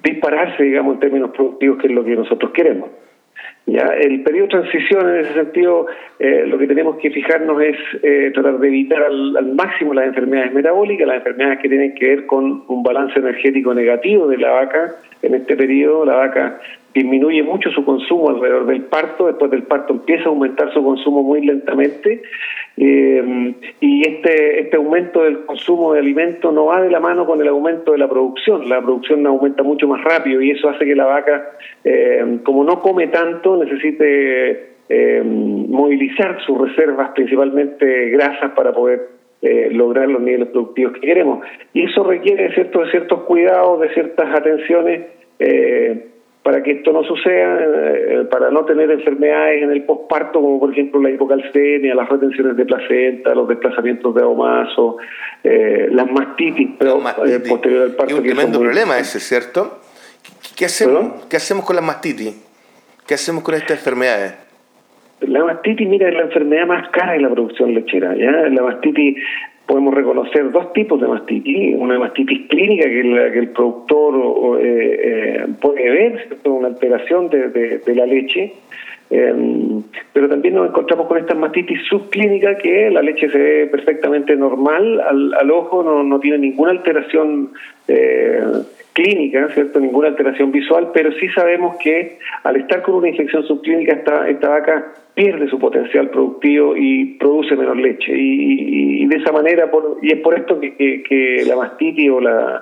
[0.02, 2.90] dispararse, digamos, en términos productivos, que es lo que nosotros queremos.
[3.70, 5.88] Ya, el periodo de transición, en ese sentido,
[6.20, 10.54] eh, lo que tenemos que fijarnos es eh, tratar de evitar al, máximo las enfermedades
[10.54, 14.96] metabólicas, las enfermedades que tienen que ver con un balance energético negativo de la vaca.
[15.22, 16.62] En este periodo, la vaca
[16.94, 21.22] disminuye mucho su consumo alrededor del parto, después del parto empieza a aumentar su consumo
[21.22, 22.22] muy lentamente
[22.78, 27.42] eh, y este, este aumento del consumo de alimentos no va de la mano con
[27.42, 30.96] el aumento de la producción, la producción aumenta mucho más rápido y eso hace que
[30.96, 31.52] la vaca,
[31.84, 39.18] eh, como no come tanto, necesite eh, movilizar sus reservas, principalmente grasas, para poder
[39.72, 41.46] lograr los niveles productivos que queremos.
[41.72, 45.06] Y eso requiere ciertos, ciertos cuidados, de ciertas atenciones.
[45.40, 46.08] Eh,
[46.48, 50.72] para que esto no suceda, eh, para no tener enfermedades en el posparto, como por
[50.72, 54.96] ejemplo la hipocalcemia, las retenciones de placenta, los desplazamientos de ahomazo,
[55.44, 58.14] eh, las mastitis, pero eh, posterior al parto.
[58.14, 59.82] Es un tremendo problema ese, ¿cierto?
[60.56, 62.42] ¿Qué hacemos, ¿Qué hacemos con las mastitis?
[63.06, 64.34] ¿Qué hacemos con estas enfermedades?
[65.20, 68.16] La mastitis, mira, es la enfermedad más cara de la producción lechera.
[68.16, 68.32] ¿ya?
[68.32, 69.18] La mastitis
[69.68, 75.90] podemos reconocer dos tipos de mastitis, una mastitis clínica que, el productor eh, eh, puede
[75.90, 78.54] ver, una alteración de, la leche,
[79.10, 84.36] em, pero también nos encontramos con esta mastitis subclínica que la leche se ve perfectamente
[84.38, 87.52] normal al, ojo, no, no, tiene ninguna alteración
[87.90, 88.42] eh,
[88.94, 89.82] clínica, ¿cierto?
[89.82, 94.50] Ninguna alteración visual, pero sí sabemos que al estar con una infección subclínica esta, esta
[94.50, 98.14] vaca pierde su potencial productivo y produce menos leche.
[98.16, 102.62] Y, de esa manera, por, y es por esto que, la mastitis o las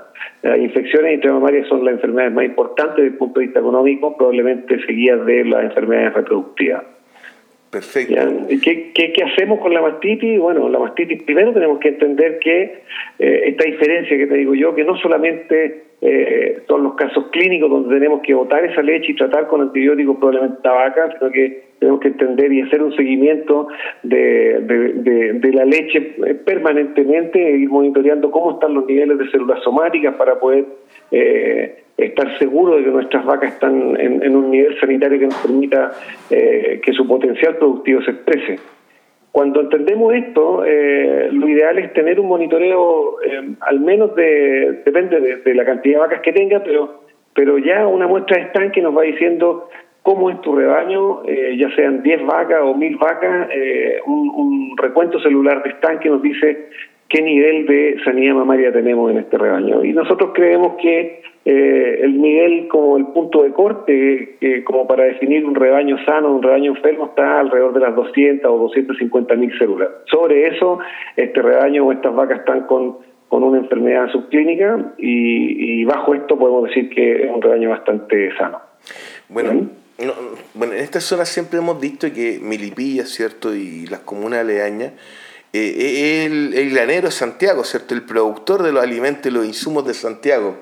[0.58, 5.26] infecciones intramamarias son las enfermedades más importantes desde el punto de vista económico, probablemente seguidas
[5.26, 6.95] de las enfermedades reproductivas.
[7.76, 8.16] Perfecto.
[8.64, 10.40] ¿Qué, qué, qué hacemos con la mastitis?
[10.40, 12.62] Bueno, la mastitis primero tenemos que entender que
[13.20, 17.70] eh, esta diferencia que te digo yo, que no solamente eh, son los casos clínicos
[17.70, 21.64] donde tenemos que botar esa leche y tratar con antibióticos probablemente la vaca, sino que
[21.80, 23.68] tenemos que entender y hacer un seguimiento
[24.04, 30.16] de, de, la leche eh, permanentemente, ir monitoreando cómo están los niveles de células somáticas
[30.16, 30.64] para poder
[31.12, 35.92] eh, estar seguro de que nuestras vacas están en, un nivel sanitario que nos permita
[36.30, 38.60] eh, que su potencial productivo se exprese.
[39.32, 45.42] Cuando entendemos esto, eh, lo ideal es tener un monitoreo, eh, al menos de, depende
[45.44, 47.02] de, la cantidad de vacas que tenga, pero,
[47.34, 49.70] pero ya una muestra de estanque nos va diciendo
[50.04, 53.50] cómo es tu rebaño, ya sean 10 vacas o 1000 vacas,
[54.06, 56.70] un, un, recuento celular de estanque nos dice
[57.10, 59.84] qué nivel de sanidad mamaria tenemos en este rebaño.
[59.84, 65.04] Y nosotros creemos que eh, el nivel como el punto de corte, eh, como para
[65.04, 69.58] definir un rebaño sano, un rebaño enfermo, está alrededor de las 200 o 250 mil
[69.58, 69.90] células.
[70.06, 70.80] Sobre eso,
[71.16, 72.98] este rebaño o estas vacas están con,
[73.30, 78.36] con una enfermedad subclínica y, y bajo esto podemos decir que es un rebaño bastante
[78.38, 78.60] sano.
[79.30, 79.70] Bueno,
[80.54, 83.56] bueno, en esta zona siempre hemos dicho que Milipilla, ¿cierto?
[83.56, 84.94] Y las comunas aledañas,
[85.58, 87.94] eh, el, el granero Santiago, ¿cierto?
[87.94, 90.58] El productor de los alimentos y los insumos de Santiago.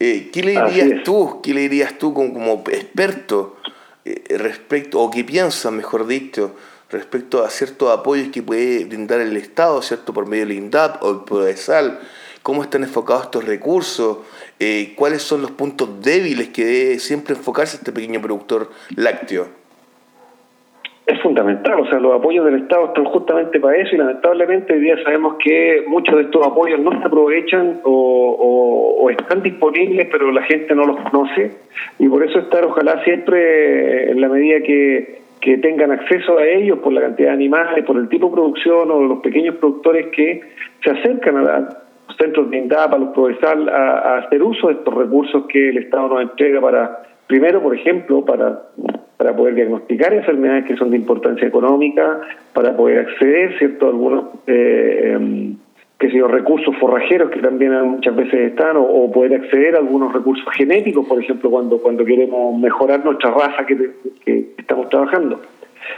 [0.00, 3.56] Eh, ¿Qué le dirías tú, qué le dirías tú como, experto
[4.04, 6.54] eh, respecto, o qué piensas, mejor dicho,
[6.90, 10.12] respecto a ciertos apoyos que puede brindar el Estado, ¿cierto?
[10.12, 12.00] Por medio del INDAP o el PRODESAL,
[12.42, 14.18] cómo están enfocados estos recursos,
[14.58, 19.63] eh, cuáles son los puntos débiles que debe siempre enfocarse este pequeño productor lácteo
[21.06, 24.80] es fundamental, o sea, los apoyos del Estado están justamente para eso y lamentablemente hoy
[24.80, 30.42] día sabemos que muchos de estos apoyos no se aprovechan o, están disponibles, pero la
[30.42, 31.50] gente no los conoce
[31.98, 36.78] y por eso estar ojalá siempre en la medida que, que tengan acceso a ellos
[36.78, 40.40] por la cantidad de animales, por el tipo de producción o los pequeños productores que
[40.82, 41.68] se acercan a,
[42.18, 46.08] centros de INDAP, a los Provesal, a hacer uso de estos recursos que el Estado
[46.08, 48.62] nos entrega para, primero, por ejemplo, para,
[49.24, 52.20] para poder diagnosticar enfermedades que son de importancia económica,
[52.52, 54.24] para poder acceder, ¿cierto?, a algunos...
[54.46, 55.56] Eh, em,
[56.28, 61.18] recursos forrajeros que también muchas veces están, o, poder acceder a algunos recursos genéticos, por
[61.18, 65.40] ejemplo, cuando, cuando queremos mejorar nuestra raza que estamos trabajando.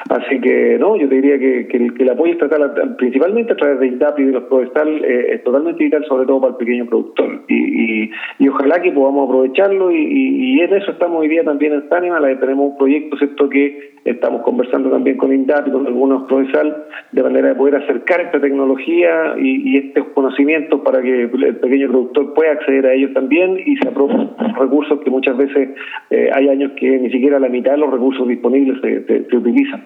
[0.08, 3.86] Así que, no, yo te diría que, que, el, apoyo estatal, principalmente a través de
[3.88, 7.42] INDAP y de los Prodestal, eh, es totalmente vital, sobre todo para el pequeño productor.
[7.48, 11.88] Y, y, ojalá que podamos aprovecharlo, y, y, en eso estamos hoy día también en
[11.88, 16.84] Tánima, tenemos un proyecto, ¿cierto?, que estamos conversando también con INDAP y con algunos Prodestal,
[17.12, 22.34] de manera de poder acercar esta tecnología y, estos conocimientos para que el pequeño productor
[22.34, 25.70] pueda acceder a ellos también y se apropien recursos que muchas veces
[26.10, 29.84] eh, hay años que ni siquiera la mitad de los recursos disponibles se utilizan.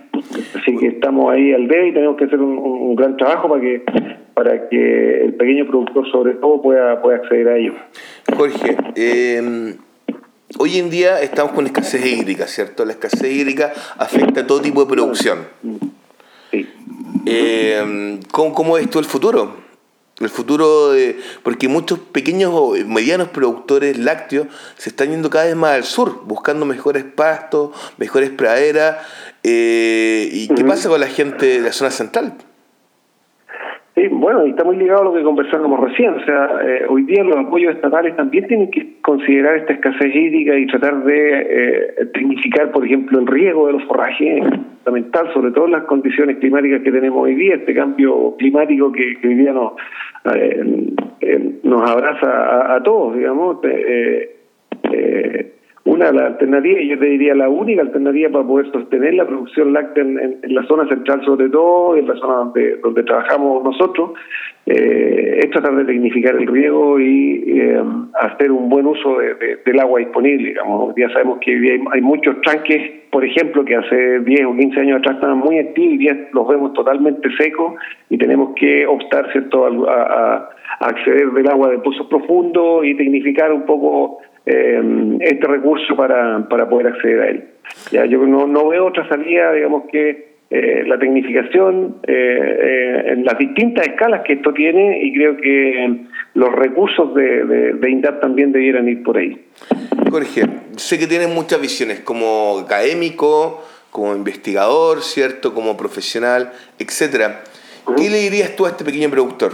[0.55, 3.83] Así que estamos ahí al día y tenemos que hacer un, gran trabajo para que
[4.35, 7.73] para que el pequeño productor sobre todo pueda, pueda acceder a ello.
[8.35, 9.75] Jorge, eh,
[10.59, 12.85] hoy en día estamos con escasez hídrica, ¿cierto?
[12.85, 15.49] La escasez hídrica afecta a todo tipo de producción.
[16.51, 16.69] Sí.
[17.27, 19.61] Eh, ¿cómo, ¿Cómo ves tú el futuro?
[20.21, 25.57] El futuro, de, porque muchos pequeños o medianos productores lácteos se están yendo cada vez
[25.57, 28.99] más al sur, buscando mejores pastos, mejores praderas.
[29.43, 32.37] Eh, ¿Y qué pasa con la gente de la zona central?
[34.01, 36.15] Sí, bueno, y está muy ligado a lo que conversábamos recién.
[36.15, 40.57] O sea, eh, hoy día los apoyos estatales también tienen que considerar esta escasez hídrica
[40.57, 44.43] y tratar de eh, por ejemplo, el riego de los forrajes,
[44.85, 49.19] fundamental, sobre todo en las condiciones climáticas que tenemos hoy día, este cambio climático que,
[49.23, 49.73] hoy día nos,
[50.35, 53.59] eh, nos abraza a, todos, digamos.
[53.65, 54.37] Eh,
[54.93, 55.53] eh,
[55.85, 59.73] una la alternativa, y yo te diría la única alternativa para poder sostener la producción
[59.73, 64.13] láctea en, la zona central sobre todo, en la zona donde, donde trabajamos nosotros,
[64.67, 67.83] eh, es tratar de tecnificar el riego y eh,
[68.21, 69.19] hacer un buen uso
[69.65, 70.51] del agua disponible.
[70.51, 70.95] Digamos.
[70.97, 75.17] Ya sabemos que hay, muchos tranques, por ejemplo, que hace 10 o 15 años atrás
[75.17, 77.75] estaban muy activos y ya los vemos totalmente secos
[78.11, 80.51] y tenemos que optar cierto a,
[80.81, 84.19] a acceder del agua de pozos profundos y tecnificar un poco
[84.51, 87.45] eh, este recurso para, para poder acceder a él.
[87.93, 93.39] Ya, yo no, no veo otra salida, digamos que eh, la tecnificación eh, en las
[93.39, 97.45] distintas escalas que esto tiene y creo que los recursos de,
[97.75, 99.41] de, INDAP también debieran ir por ahí.
[100.11, 100.43] Jorge,
[100.77, 105.55] sé que tienes muchas visiones como académico, como investigador, ¿cierto?
[105.55, 107.43] Como profesional, etcétera.
[107.97, 109.53] ¿Qué le dirías tú a este pequeño productor?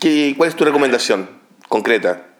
[0.00, 1.28] ¿Qué, ¿Cuál es tu recomendación
[1.68, 2.31] concreta?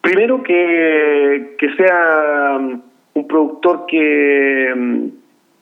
[0.00, 2.80] Primero que, que sea um,
[3.14, 5.10] un productor que, um,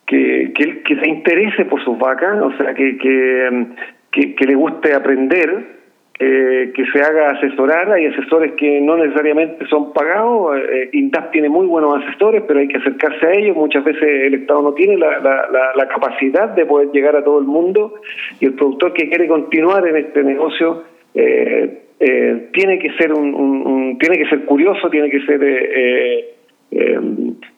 [0.06, 3.74] que, que, se interese por sus vacas, o sea, que, que, um,
[4.10, 5.76] que, le guste aprender,
[6.18, 7.90] eh, que se haga asesorar.
[7.92, 10.58] Hay asesores que no necesariamente son pagados.
[10.58, 13.56] Eh, INDAP tiene muy buenos asesores, pero hay que acercarse a ellos.
[13.56, 17.38] Muchas veces el Estado no tiene la, la, la, capacidad de poder llegar a todo
[17.38, 17.94] el mundo
[18.40, 20.84] y el productor que quiere continuar en este negocio
[21.14, 26.34] eh, eh, tiene que ser un, tiene que ser curioso, tiene que ser eh,
[26.70, 27.00] eh,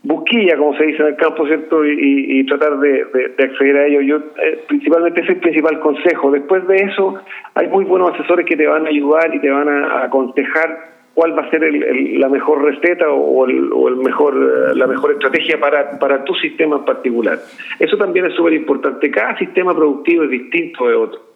[0.02, 1.84] busquilla, como se dice en el campo, ¿cierto?
[1.84, 3.04] Y, tratar de,
[3.36, 4.00] acceder a ello.
[4.00, 4.20] Yo,
[4.68, 6.30] principalmente ese es el principal consejo.
[6.30, 7.20] Después de eso,
[7.54, 11.36] hay muy buenos asesores que te van a ayudar y te van a, aconsejar cuál
[11.36, 14.36] va a ser la mejor receta o, el, o el, mejor
[14.76, 17.38] la mejor estrategia para, para tu sistema en particular.
[17.80, 19.10] Eso también es súper importante.
[19.10, 21.27] Cada sistema productivo es distinto de otro.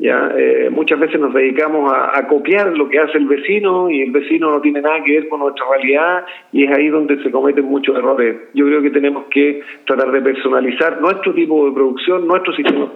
[0.00, 4.10] Ya, eh, muchas veces nos dedicamos a, copiar lo que hace el vecino y el
[4.12, 7.66] vecino no tiene nada que ver con nuestra realidad y es ahí donde se cometen
[7.66, 8.34] muchos errores.
[8.54, 12.90] Yo creo que tenemos que tratar de personalizar nuestro tipo de producción, nuestro sistema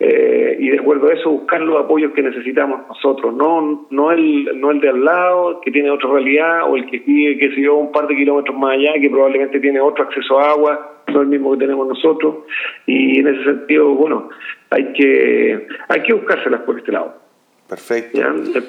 [0.00, 4.60] eh, y de acuerdo a eso buscar los apoyos que necesitamos nosotros, no no el
[4.60, 7.68] no el de al lado que tiene otra realidad o el que vive que se
[7.68, 11.28] un par de kilómetros más allá que probablemente tiene otro acceso a agua no el
[11.28, 12.38] mismo que tenemos nosotros
[12.86, 14.28] y en ese sentido bueno
[14.74, 17.24] hay que hay que buscárselas por este lado.
[17.68, 18.20] Perfecto.
[18.20, 18.62] El,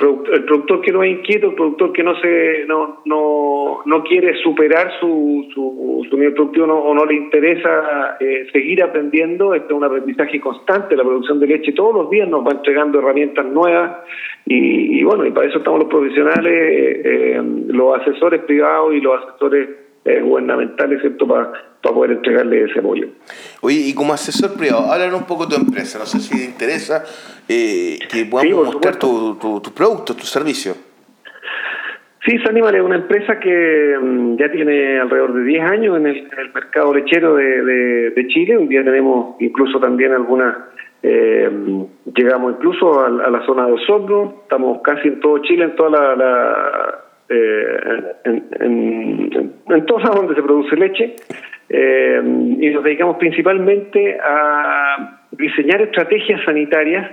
[0.45, 4.89] productor que no es inquieto, el productor que no se no no, no quiere superar
[5.01, 9.83] su, su, su nivel productivo o no le interesa eh, seguir aprendiendo, este es un
[9.83, 13.97] aprendizaje constante, la producción de leche todos los días nos va entregando herramientas nuevas
[14.45, 19.23] y, bueno, y para eso estamos los profesionales, eh, eh, los asesores privados y los
[19.23, 21.27] asesores gubernamentales, ¿cierto?
[21.27, 21.51] Para
[21.85, 23.09] para poder entregarle ese apoyo.
[23.61, 26.45] Oye, y como asesor privado, háblanos un poco de tu empresa, no sé si te
[26.45, 27.03] interesa
[27.47, 30.75] eh, que podamos mostrar tus tu, tu productos, tus servicios.
[32.25, 36.27] Sí, Sanimal es una empresa que mm, ya tiene alrededor de 10 años en el,
[36.55, 37.61] mercado lechero de,
[38.15, 38.57] de, Chile.
[38.57, 40.55] Hoy día tenemos incluso también algunas
[41.03, 41.51] Eh,
[42.15, 45.91] llegamos incluso a, a, la zona de Osorno, estamos casi en todo Chile, en toda
[45.91, 47.77] la, la eh,
[48.25, 51.15] en, en, en, todos lados donde se produce leche
[51.69, 57.09] eh, y nos dedicamos principalmente a diseñar estrategias sanitarias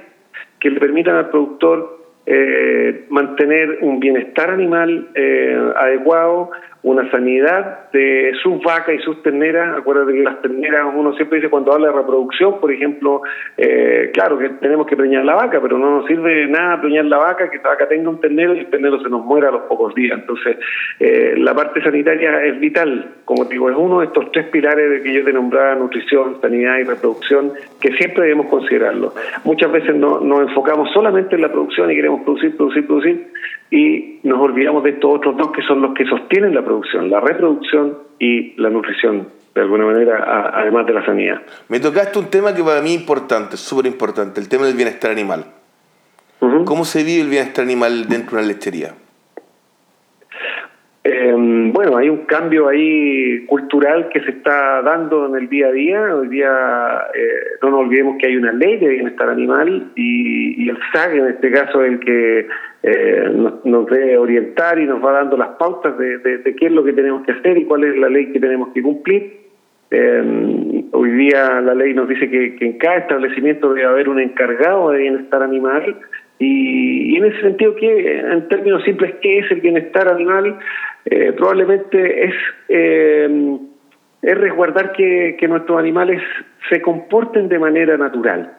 [0.61, 6.51] que le permitan al productor eh, mantener un bienestar animal eh, adecuado,
[6.83, 9.78] una sanidad de sus vacas y sus terneras.
[9.78, 13.22] Acuérdate que las terneras, uno siempre dice cuando habla de reproducción, por ejemplo,
[13.57, 17.05] eh, claro que tenemos que preñar la vaca, pero no nos sirve de nada preñar
[17.05, 19.53] la vaca, que la vaca tenga un ternero y el ternero se nos muera a
[19.53, 20.18] los pocos días.
[20.18, 20.57] Entonces,
[20.99, 25.03] eh, la parte sanitaria es vital, como digo, es uno de estos tres pilares de
[25.03, 29.14] que yo te nombraba, nutrición, sanidad y reproducción, que siempre debemos considerarlo.
[29.45, 33.26] Muchas veces no, nos enfocamos solamente en la producción y queremos producir, producir, producir,
[33.73, 37.20] y nos olvidamos de estos otros dos que son los que sostienen la producción, la
[37.20, 41.41] reproducción y la nutrición, de alguna manera, a, además de la sanidad.
[41.68, 45.11] Me tocaste un tema que para mí es importante, súper importante, el tema del bienestar
[45.11, 45.47] animal.
[46.41, 46.64] Uh -huh.
[46.64, 48.95] ¿Cómo se vive el bienestar animal dentro de una lechería?
[51.05, 51.35] Eh,
[51.73, 56.15] bueno, hay un cambio ahí cultural que se está dando en el día a día.
[56.15, 56.49] Hoy día
[57.13, 61.27] eh, no nos olvidemos que hay una ley de bienestar animal y, el SAG en
[61.27, 62.47] este caso es el que
[62.85, 66.85] eh, nos, nos, debe orientar y nos va dando las pautas de, qué es lo
[66.85, 69.43] que tenemos que hacer y cuál es la ley que tenemos que cumplir.
[69.91, 74.91] Eh, hoy día la ley nos dice que, en cada establecimiento debe haber un encargado
[74.91, 75.97] de bienestar animal
[76.45, 80.59] y, en ese sentido, que en términos simples, ¿qué es el bienestar animal?
[81.05, 82.34] Eh, probablemente es,
[82.68, 83.59] eh,
[84.22, 86.20] es resguardar que, nuestros animales
[86.68, 88.55] se comporten de manera natural.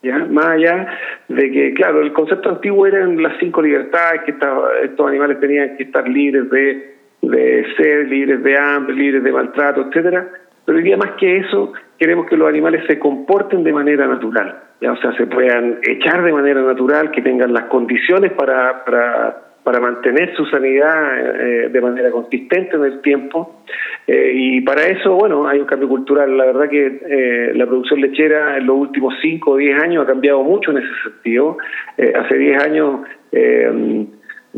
[0.00, 0.18] ¿Ya?
[0.30, 0.86] Más allá
[1.26, 5.76] de que, claro, el concepto antiguo eran las cinco libertades, que estaba, estos animales tenían
[5.76, 10.28] que estar libres de, de sed, libres de hambre, libres de maltrato, etcétera.
[10.64, 14.67] Pero hoy día más que eso, queremos que los animales se comporten de manera natural,
[14.80, 14.92] ¿ya?
[14.92, 19.80] o sea, se puedan echar de manera natural, que tengan las condiciones para, para para
[19.80, 23.64] mantener su sanidad eh, de manera consistente en el tiempo.
[24.06, 26.38] Eh, y para eso, bueno, hay un cambio cultural.
[26.38, 30.06] La verdad que eh, la producción lechera en los últimos 5 o 10 años ha
[30.06, 31.58] cambiado mucho en ese sentido.
[31.98, 33.00] hace 10 años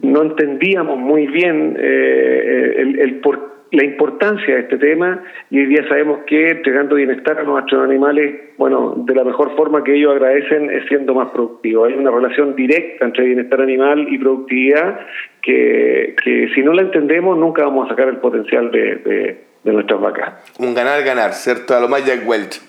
[0.03, 5.87] no entendíamos muy bien el, el por la importancia de este tema y hoy día
[5.89, 10.71] sabemos que entregando bienestar a nuestros animales, bueno, de la mejor forma que ellos agradecen
[10.71, 11.89] es siendo más productivos.
[11.89, 15.01] Hay una relación directa entre bienestar animal y productividad
[15.43, 19.73] que, que si no la entendemos nunca vamos a sacar el potencial de, de, de
[19.73, 20.35] nuestras vacas.
[20.59, 21.77] Un ganar-ganar, ¿cierto?
[21.77, 22.61] A lo más Jack Welch.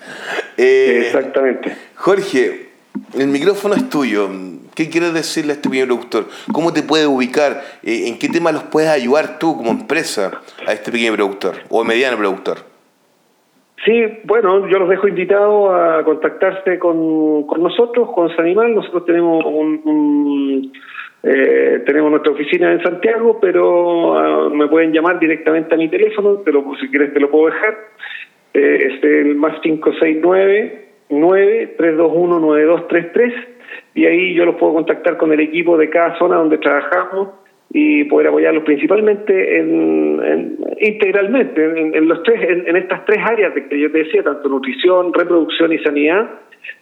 [0.58, 1.72] Eh, Exactamente.
[1.96, 2.68] Jorge,
[3.18, 4.30] el micrófono es tuyo.
[4.76, 6.26] ¿Qué quieres decirle a este pequeño productor?
[6.54, 7.62] ¿Cómo te puede ubicar?
[7.84, 11.84] Eh, ¿En qué tema los puedes ayudar tú como empresa a este pequeño productor o
[11.84, 12.58] mediano productor?
[13.84, 18.76] Sí, bueno, yo los dejo invitados a contactarse con, con nosotros, con Sanimal.
[18.76, 20.72] Nosotros tenemos un,
[21.24, 26.42] eh, tenemos nuestra oficina en Santiago, pero uh, me pueden llamar directamente a mi teléfono,
[26.46, 27.78] pero si quieres te lo puedo dejar.
[28.54, 33.34] Eh, es el más 569 9 321 9233
[33.94, 37.30] y ahí yo los puedo contactar con el equipo de cada zona donde trabajamos
[37.74, 43.20] y poder apoyarlos principalmente en, en integralmente en, en, los tres en, en, estas tres
[43.24, 46.30] áreas de que yo te decía tanto nutrición reproducción y sanidad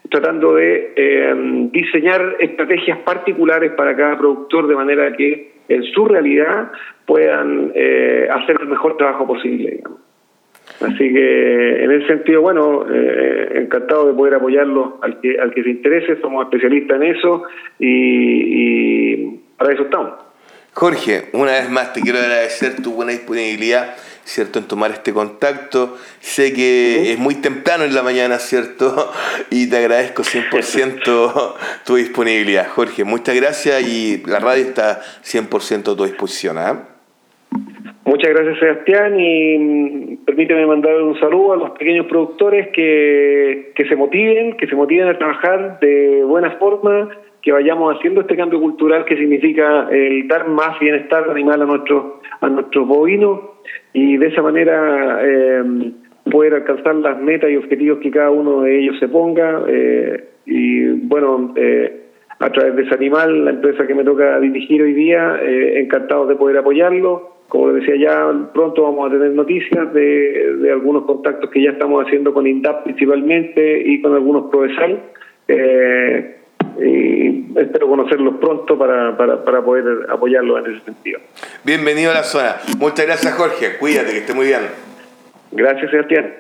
[0.10, 1.34] tratando de eh,
[1.72, 6.72] diseñar estrategias particulares para cada productor de manera que en su realidad
[7.06, 10.09] puedan eh, hacer el mejor trabajo posible digamos.
[10.82, 15.64] Así que en ese sentido, bueno, eh, encantado de poder apoyarlo al que, al que
[15.64, 17.44] se interese, somos especialistas en eso
[17.80, 20.30] y, y para eso estamos.
[20.74, 25.98] Jorge, una vez más te quiero agradecer tu buena disponibilidad, ¿cierto?, en tomar este contacto.
[26.22, 29.12] Sé que es muy temprano en la mañana, ¿cierto?
[29.50, 31.56] Y te agradezco 100%
[31.86, 32.70] tu disponibilidad.
[32.70, 36.58] Jorge, muchas gracias y la radio está 100% a tu disposición.
[36.60, 36.99] ¿eh?
[38.06, 43.96] Muchas gracias, Sebastián, y permíteme mandar un saludo a los pequeños productores que, que se
[43.96, 47.10] motiven, que se motiven a trabajar de buena forma,
[47.42, 52.04] que vayamos haciendo este cambio cultural que significa el dar más bienestar animal a nuestros
[52.42, 53.40] a nuestros bovinos
[53.94, 55.92] y de esa manera eh,
[56.30, 60.86] poder alcanzar las metas y objetivos que cada uno de ellos se ponga eh, y
[60.86, 62.08] bueno eh,
[62.40, 66.28] a través de ese animal la empresa que me toca dirigir hoy día eh, encantado
[66.28, 71.04] de poder apoyarlo como les decía, ya pronto vamos a tener noticias de, de algunos
[71.06, 75.02] contactos que ya estamos haciendo con INDAP principalmente y con algunos PROESAL.
[75.48, 76.36] Eh,
[76.80, 81.20] y espero conocerlos pronto para, para, para poder apoyarlos en ese sentido.
[81.64, 82.58] Bienvenido a la zona.
[82.78, 83.78] Muchas gracias, Jorge.
[83.80, 84.62] Cuídate, que esté muy bien.
[85.52, 86.34] Gracias, Sebastián.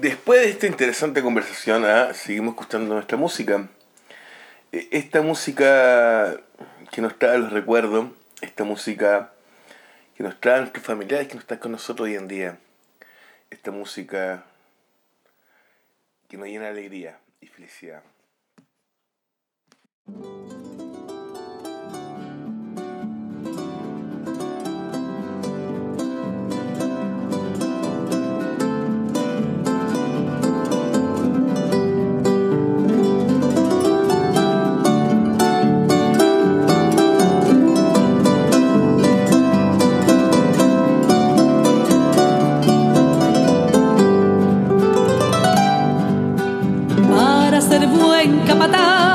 [0.00, 2.14] Después de esta interesante conversación, ¿ah?
[2.14, 3.68] seguimos escuchando nuestra música.
[4.72, 6.34] E, esta música
[6.90, 8.06] que nos trae los recuerdos,
[8.40, 9.32] esta música
[10.18, 12.58] que nos traen nuestros familiares que no están con nosotros hoy en día.
[13.50, 14.44] Esta música
[16.28, 18.02] que nos llena de alegría y felicidad.
[48.48, 49.07] que matar.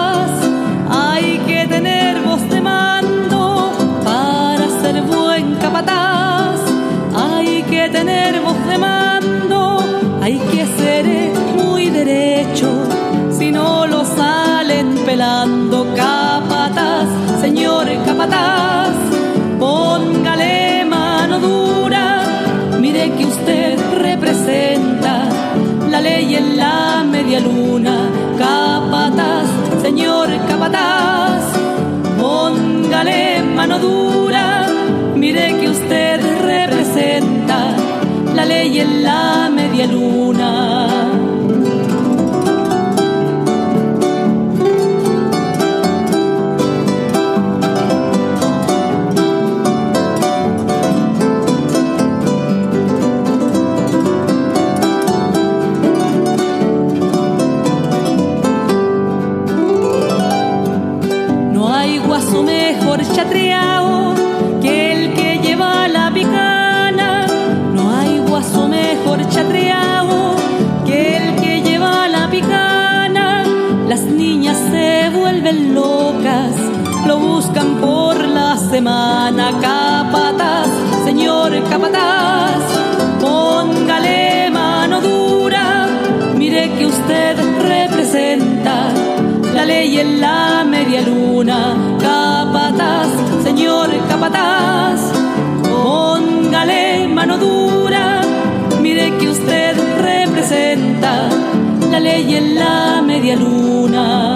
[38.83, 41.02] en la media luna.
[78.73, 80.67] semana, capataz,
[81.05, 82.63] señor capataz,
[83.21, 85.85] póngale mano dura,
[86.35, 88.75] mire que usted representa
[89.53, 91.59] la ley en la media luna,
[91.99, 93.09] capataz,
[93.43, 94.99] señor capataz,
[95.69, 98.21] póngale mano dura,
[98.81, 101.29] mire que usted representa
[101.91, 104.32] la ley en la media luna.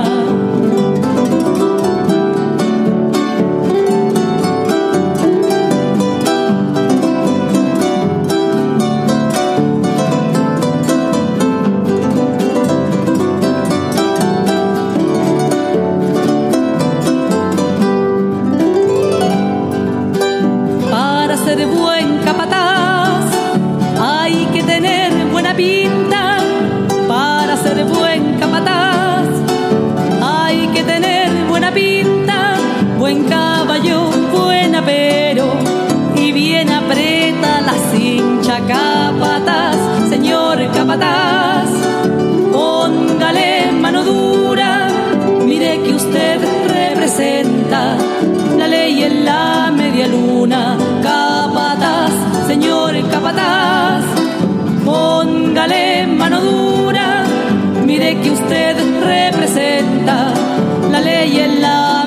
[38.65, 39.77] Capataz,
[40.09, 41.69] señor capataz,
[42.51, 44.87] póngale mano dura,
[45.45, 47.97] mire que usted representa
[48.57, 50.75] la ley en la media luna.
[51.03, 52.11] Capataz,
[52.47, 54.03] señor capataz,
[54.83, 57.23] póngale mano dura,
[57.85, 58.75] mire que usted
[59.05, 60.33] representa
[60.91, 62.06] la ley en la media luna.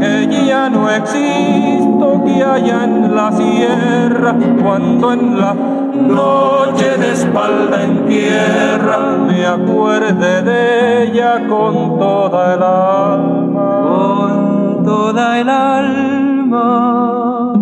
[0.00, 7.82] Que ya no existo, que haya en la sierra, cuando en la noche de espalda
[7.82, 17.54] en tierra me acuerde de ella con toda el alma, con toda el alma.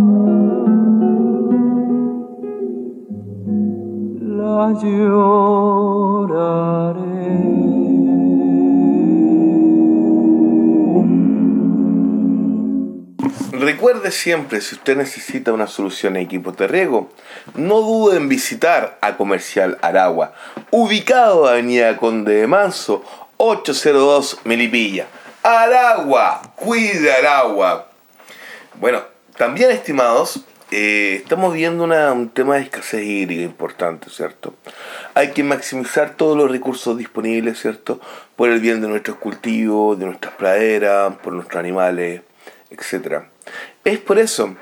[4.21, 6.57] La lloraré.
[13.67, 17.11] Recuerde siempre, si usted necesita una solución a equipos de riego,
[17.57, 20.35] no dude en visitar a Comercial Aragua,
[20.71, 23.05] ubicado en Avenida Conde de Manso,
[23.39, 25.09] 802 Melipilla.
[25.43, 27.91] Aragua, cuida Aragua.
[28.77, 29.03] Bueno,
[29.37, 34.55] también estimados, eh, estamos viendo un tema de escasez hídrica importante, ¿cierto?
[35.15, 38.01] Hay que maximizar todos los recursos disponibles, ¿cierto?
[38.37, 42.23] Por el bien de nuestros cultivos, de nuestras praderas, por nuestros animales,
[42.71, 43.29] etcétera.
[43.85, 44.57] Es por eso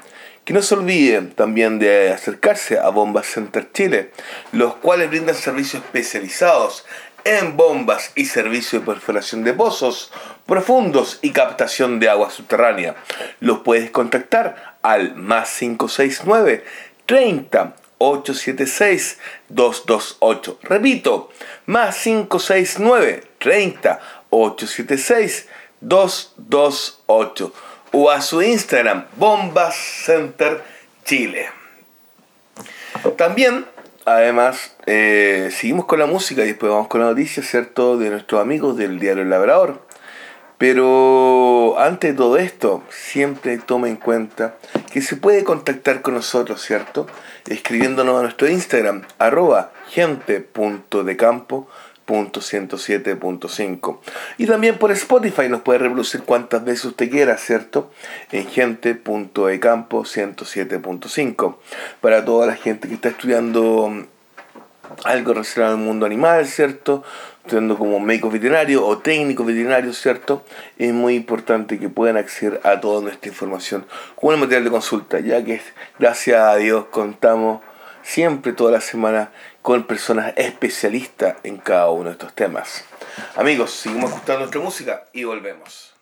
[0.44, 4.11] que no se olviden también de acercarse a Bombas Center Chile,
[4.52, 6.85] los cuales brindan servicios especializados
[7.24, 10.12] en bombas y servicios de perforación de pozos
[10.47, 12.97] profundos y captación de agua subterránea.
[13.40, 16.65] Los puedes contactar al más 569
[17.06, 20.59] 30 876 228.
[20.62, 21.31] Repito,
[21.65, 25.48] más 569 30 876
[25.81, 27.52] 228
[27.97, 30.61] o a su Instagram, Bombas Center
[31.05, 31.47] Chile.
[33.16, 33.66] También,
[34.05, 38.43] además, eh, seguimos con la música y después vamos con la noticia, ¿cierto?, de nuestros
[38.43, 39.81] amigos del Diario El Labrador.
[40.59, 44.57] Pero antes de todo esto, siempre tome en cuenta
[44.93, 47.07] que se puede contactar con nosotros, ¿cierto?
[47.49, 51.69] Escribiéndonos a nuestro Instagram, arroba gente.decampo
[52.07, 53.99] .107.5
[54.39, 57.91] y también por Spotify nos puede reproducir cuantas veces usted quiera, ¿cierto?
[58.33, 61.57] En gente.ecampo 107.5
[62.01, 64.07] para toda la gente que está estudiando
[65.05, 67.03] algo relacionado al mundo animal, ¿cierto?
[67.43, 70.45] Estudiando como médico veterinario o técnico veterinario, ¿cierto?
[70.79, 75.21] Es muy importante que puedan acceder a toda nuestra información con el material de consulta,
[75.21, 75.61] ya que
[75.99, 77.61] gracias a Dios contamos
[78.03, 79.31] siempre toda la semana
[79.65, 82.85] con personas especialistas en cada uno de estos temas.
[83.35, 85.95] Amigos, seguimos escuchando nuestra música y volvemos.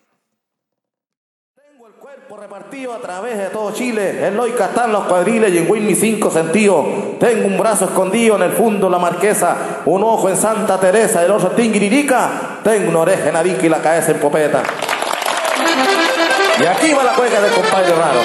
[1.55, 4.27] Tengo el cuerpo repartido a través de todo Chile.
[4.27, 7.17] En Loica están los cuadriles y en Win mis cinco sentidos.
[7.21, 11.31] Tengo un brazo escondido en el fondo la marquesa, un ojo en Santa Teresa, el
[11.31, 12.59] otro en Tinguiririca.
[12.65, 14.61] Tengo una oreja en Arica y la cabeza en Popeta.
[16.59, 18.19] Y aquí va la cueca del compadre raro.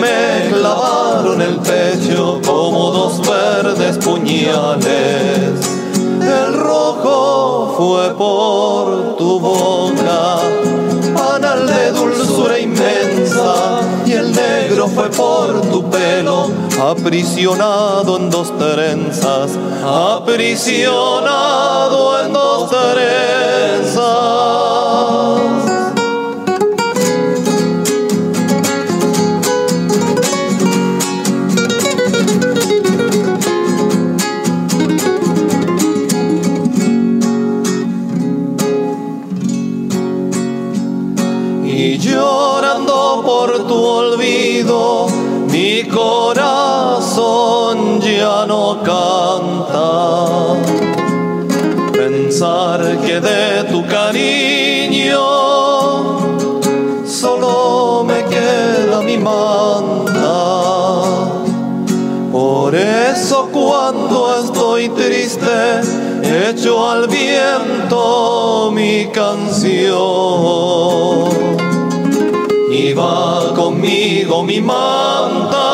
[0.00, 5.60] Me clavaron el pecho como dos verdes puñales.
[6.20, 10.38] El rojo fue por tu boca,
[11.14, 16.50] panal de dulzura inmensa, y el negro fue por tu pelo,
[16.82, 19.52] aprisionado en dos trenzas,
[19.84, 21.06] aprisionado
[22.24, 24.06] en dos trenzas.
[43.76, 45.06] Olvido,
[45.50, 47.26] mi corazón
[48.00, 50.54] ya no canta.
[51.92, 55.18] Pensar que de tu cariño
[57.06, 60.16] solo me queda mi manta.
[62.32, 65.80] Por eso cuando estoy triste,
[66.22, 69.96] echo al viento mi canción.
[72.70, 73.45] Y va
[73.86, 75.68] mi manta,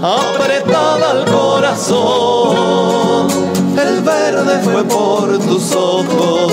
[0.00, 2.46] apretada al corazón.
[3.76, 6.52] El verde fue por tus ojos,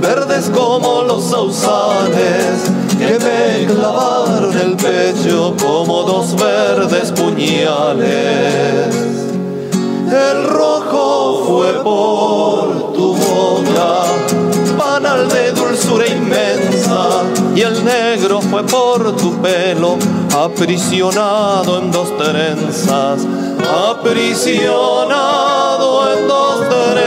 [0.00, 8.94] verdes como los sausales que me clavaron el pecho como dos verdes puñales.
[10.06, 14.04] El rojo fue por tu boca,
[14.78, 17.22] panal de dulzura inmensa,
[17.54, 18.11] y el negro
[18.52, 19.96] fue por tu pelo,
[20.36, 23.26] aprisionado en dos trenzas,
[23.66, 24.68] aprisionado
[26.12, 27.00] en dos trenzas.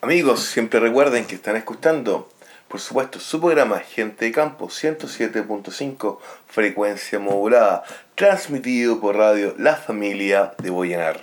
[0.00, 2.30] Amigos, siempre recuerden que están escuchando,
[2.66, 7.84] por supuesto, su programa Gente de Campo 107.5 frecuencia modulada,
[8.14, 11.20] transmitido por radio La Familia de Boyanar.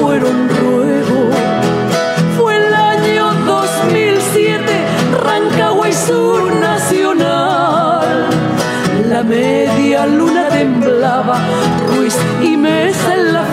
[0.00, 1.30] Fueron ruego.
[2.38, 4.62] Fue el año 2007,
[5.24, 5.92] Rancagua y
[6.60, 8.28] nacional.
[9.08, 11.38] La media luna temblaba,
[11.88, 13.44] Ruiz y Mesa en la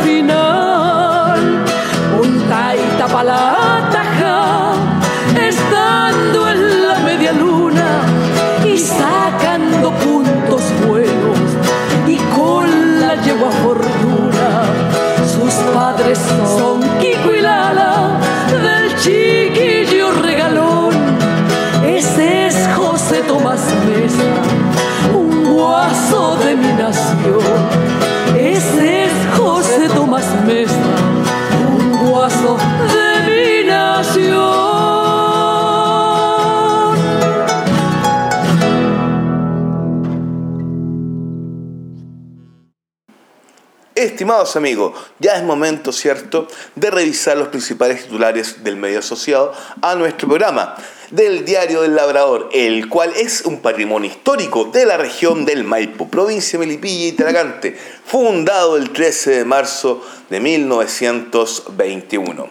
[44.27, 49.95] Estimados amigos, ya es momento, ¿cierto?, de revisar los principales titulares del medio asociado a
[49.95, 50.75] nuestro programa,
[51.11, 56.09] del Diario del Labrador, el cual es un patrimonio histórico de la región del Maipo,
[56.09, 62.49] provincia de Melipilla y Talagante, fundado el 13 de marzo de 1921.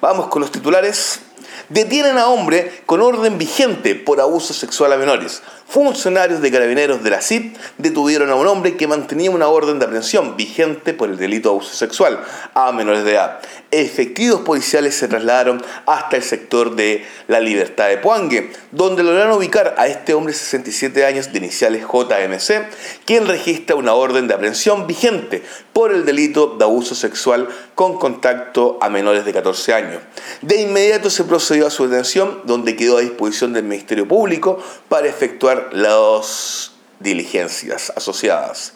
[0.00, 1.22] Vamos con los titulares.
[1.68, 5.42] Detienen a hombre con orden vigente por abuso sexual a menores.
[5.70, 9.84] Funcionarios de carabineros de la CIP detuvieron a un hombre que mantenía una orden de
[9.84, 12.18] aprehensión vigente por el delito de abuso sexual
[12.54, 13.38] a menores de edad.
[13.70, 19.76] Efectivos policiales se trasladaron hasta el sector de la Libertad de Puangue, donde lograron ubicar
[19.78, 22.66] a este hombre de 67 años de iniciales JMC,
[23.04, 28.76] quien registra una orden de aprehensión vigente por el delito de abuso sexual con contacto
[28.82, 30.02] a menores de 14 años.
[30.42, 35.06] De inmediato se procedió a su detención, donde quedó a disposición del Ministerio Público para
[35.06, 38.74] efectuar las diligencias asociadas.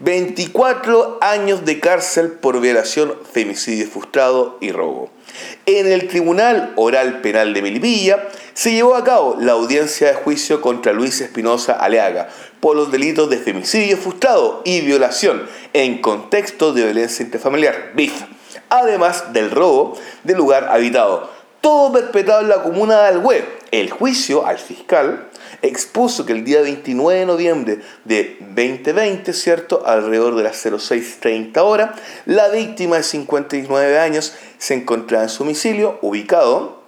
[0.00, 5.10] 24 años de cárcel por violación, femicidio frustrado y robo.
[5.66, 10.62] En el Tribunal Oral Penal de Melipilla se llevó a cabo la audiencia de juicio
[10.62, 12.28] contra Luis Espinosa Aleaga
[12.60, 18.22] por los delitos de femicidio frustrado y violación en contexto de violencia intrafamiliar, BIF,
[18.70, 21.30] además del robo de lugar habitado,
[21.60, 23.44] todo perpetrado en la comuna de Alhué.
[23.72, 25.25] El juicio al fiscal
[25.62, 29.82] expuso que el día 29 de noviembre de 2020, ¿cierto?
[29.86, 31.90] Alrededor de las 06.30 horas,
[32.24, 36.82] la víctima de 59 años se encontraba en su domicilio, ubicado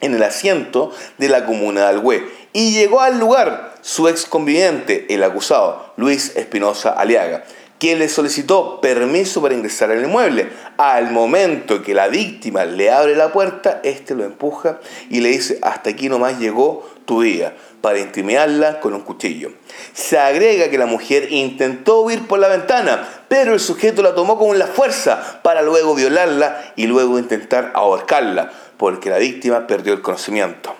[0.00, 5.06] en el asiento de la comuna de Alhué, y llegó al lugar su ex conviviente,
[5.10, 7.44] el acusado, Luis Espinosa Aliaga,
[7.78, 10.48] quien le solicitó permiso para ingresar al inmueble.
[10.78, 14.80] Al momento que la víctima le abre la puerta, este lo empuja
[15.10, 17.54] y le dice, hasta aquí nomás llegó tu vida,
[17.86, 19.52] para intimidarla con un cuchillo.
[19.92, 24.36] Se agrega que la mujer intentó huir por la ventana, pero el sujeto la tomó
[24.36, 30.02] con la fuerza para luego violarla y luego intentar ahorcarla, porque la víctima perdió el
[30.02, 30.74] conocimiento.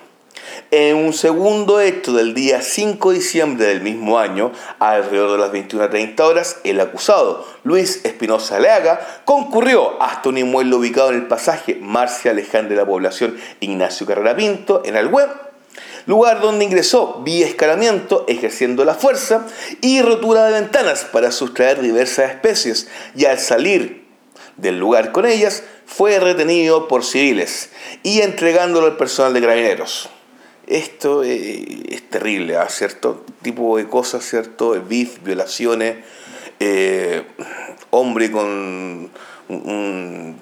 [0.72, 4.50] En un segundo hecho del día 5 de diciembre del mismo año,
[4.80, 11.10] alrededor de las 21.30 horas, el acusado, Luis Espinosa Leaga, concurrió hasta un inmueble ubicado
[11.10, 15.45] en el pasaje Marcia Alejandra de la población Ignacio Carrera Pinto, en Alhué,
[16.06, 19.46] lugar donde ingresó vía escalamiento, ejerciendo la fuerza
[19.80, 24.04] y rotura de ventanas para sustraer diversas especies, y al salir
[24.56, 27.70] del lugar con ellas, fue retenido por civiles
[28.02, 30.08] y entregándolo al personal de carabineros.
[30.66, 32.68] Esto eh, es terrible, ¿ah?
[32.68, 33.24] ¿cierto?
[33.42, 34.72] Tipo de cosas, ¿cierto?
[34.82, 35.98] BIF, violaciones,
[36.58, 37.22] eh,
[37.90, 39.10] hombre con
[39.48, 40.36] un,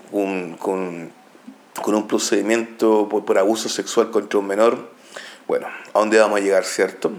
[0.59, 1.13] con,
[1.83, 4.94] con un procedimiento por, por abuso sexual contra un menor,
[5.47, 7.13] Bueno, ¿a dónde vamos a llegar, cierto?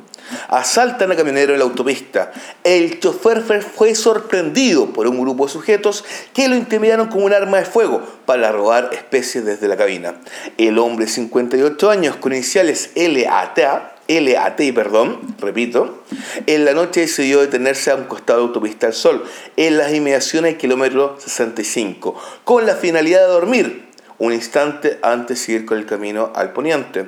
[0.50, 2.32] Asaltan a camionero en la autopista.
[2.64, 6.04] El chofer fue- sorprendido por un grupo de sujetos
[6.34, 10.16] que lo intimidaron con un arma de fuego para robar especies desde la cabina.
[10.58, 13.60] El hombre, 58 años, con iniciales LAT,
[14.08, 16.04] LAT, perdón, repito,
[16.48, 19.24] en la noche decidió detenerse a un costado de autopista del Sol,
[19.56, 23.86] en las inmediaciones del kilómetro 65, con la finalidad de dormir
[24.18, 27.06] un instante antes de seguir con el camino al poniente.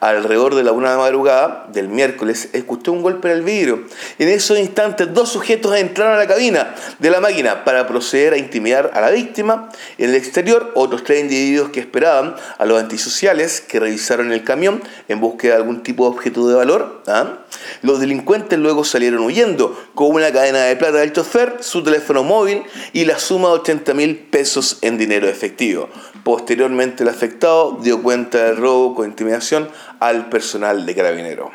[0.00, 3.84] Alrededor de la una de madrugada del miércoles escuchó un golpe en el vidrio.
[4.18, 8.36] En esos instantes dos sujetos entraron a la cabina de la máquina para proceder a
[8.38, 9.68] intimidar a la víctima.
[9.98, 14.82] En el exterior, otros tres individuos que esperaban a los antisociales que revisaron el camión
[15.08, 17.02] en búsqueda de algún tipo de objeto de valor.
[17.06, 17.38] ¿ah?
[17.82, 22.62] Los delincuentes luego salieron huyendo con una cadena de plata del chofer, su teléfono móvil
[22.92, 25.88] y la suma de 80 mil pesos en dinero efectivo.
[26.30, 31.50] Posteriormente el afectado dio cuenta del robo con intimidación al personal de carabinero.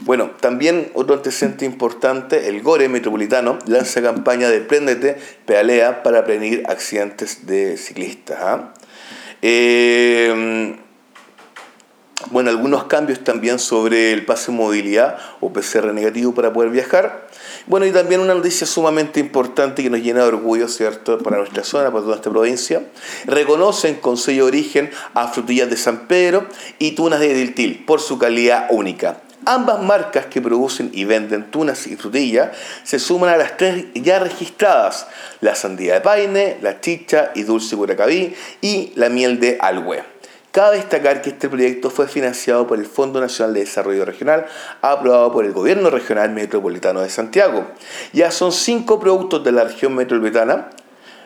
[0.00, 5.16] Bueno, también otro antecedente importante, el GORE Metropolitano lanza campaña de Préndete,
[5.46, 8.36] pedalea para prevenir accidentes de ciclistas.
[8.42, 8.74] ¿ah?
[9.40, 10.76] Eh,
[12.30, 17.28] bueno, algunos cambios también sobre el pase de movilidad o PCR negativo para poder viajar.
[17.66, 21.64] Bueno, y también una noticia sumamente importante que nos llena de orgullo, ¿cierto?, para nuestra
[21.64, 22.82] zona, para toda nuestra provincia.
[23.26, 26.46] Reconocen con sello de origen a frutillas de San Pedro
[26.78, 29.18] y tunas de Diltil por su calidad única.
[29.46, 34.18] Ambas marcas que producen y venden tunas y frutillas se suman a las tres ya
[34.18, 35.06] registradas,
[35.42, 40.13] la sandía de paine, la chicha y dulce curacabí y la miel de algüe.
[40.54, 44.46] Cabe destacar que este proyecto fue financiado por el Fondo Nacional de Desarrollo Regional,
[44.82, 47.66] aprobado por el Gobierno Regional Metropolitano de Santiago.
[48.12, 50.70] Ya son cinco productos de la región metropolitana,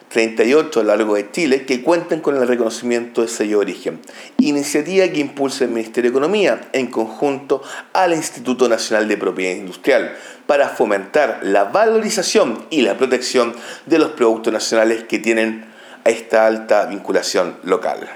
[0.09, 4.00] 38 a lo largo de Chile, que cuentan con el reconocimiento de sello de origen.
[4.38, 10.16] Iniciativa que impulsa el Ministerio de Economía en conjunto al Instituto Nacional de Propiedad Industrial
[10.46, 15.66] para fomentar la valorización y la protección de los productos nacionales que tienen
[16.06, 18.09] esta alta vinculación local.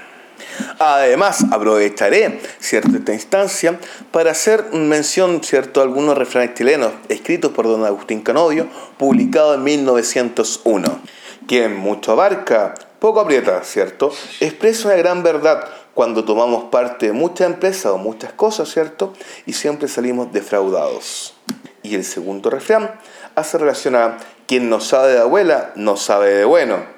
[0.79, 3.79] Además, aprovecharé cierta esta instancia
[4.11, 8.67] para hacer mención cierto, a algunos refranes chilenos escritos por don Agustín Canodio,
[8.97, 10.99] publicado en 1901.
[11.47, 14.11] Quien mucho abarca, poco aprieta, ¿cierto?
[14.39, 19.13] Expresa una gran verdad cuando tomamos parte de muchas empresas o muchas cosas, ¿cierto?
[19.45, 21.35] Y siempre salimos defraudados.
[21.83, 22.91] Y el segundo refrán
[23.35, 24.17] hace relación a
[24.47, 26.92] quien no sabe de abuela, no sabe de bueno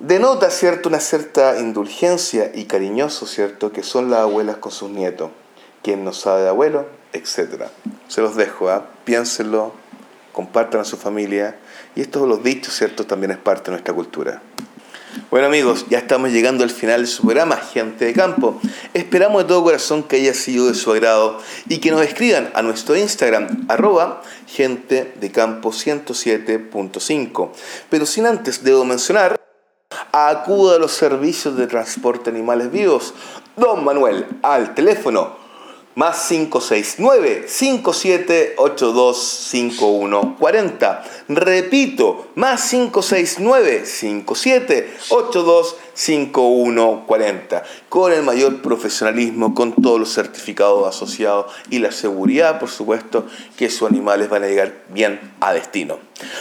[0.00, 5.30] denota cierto una cierta indulgencia y cariñoso cierto que son las abuelas con sus nietos.
[5.82, 7.70] Quien no sabe de abuelo etcétera.
[8.08, 8.86] Se los dejo ¿ah?
[9.04, 9.72] piénsenlo
[10.32, 11.56] compartan a su familia.
[11.96, 14.42] Y estos los dichos cierto también es parte de nuestra cultura.
[15.28, 18.60] Bueno amigos, ya estamos llegando al final de su programa, Gente de Campo.
[18.94, 22.62] Esperamos de todo corazón que haya sido de su agrado y que nos escriban a
[22.62, 27.50] nuestro Instagram, arroba gente de campo 107.5.
[27.90, 29.39] Pero sin antes debo mencionar
[30.12, 33.14] acuda a los servicios de transporte de animales vivos.
[33.56, 35.39] Don Manuel, al teléfono
[36.00, 39.18] más 569 5782
[39.50, 41.04] 5140.
[41.28, 47.62] Repito, más 569 5782 5140.
[47.90, 53.26] Con el mayor profesionalismo, con todos los certificados asociados y la seguridad, por supuesto,
[53.58, 55.98] que sus animales van a llegar bien a destino.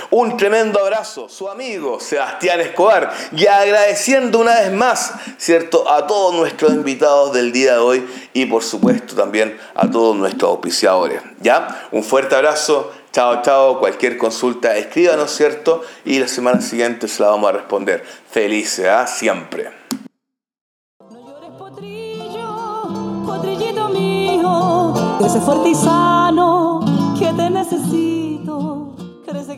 [0.09, 6.35] Un tremendo abrazo, su amigo Sebastián Escobar, y agradeciendo una vez más, ¿cierto?, a todos
[6.35, 11.21] nuestros invitados del día de hoy y por supuesto también a todos nuestros auspiciadores.
[11.41, 11.87] ¿Ya?
[11.91, 12.91] Un fuerte abrazo.
[13.11, 13.79] Chao, chao.
[13.79, 15.81] Cualquier consulta, escríbanos, ¿cierto?
[16.05, 18.03] Y la semana siguiente se la vamos a responder.
[18.29, 19.07] Felices, ¿ah?
[19.07, 19.71] Siempre.
[20.99, 24.93] No llores, potrillo, potrillito mío,
[25.45, 26.81] fuerte sano,
[27.17, 27.49] que te.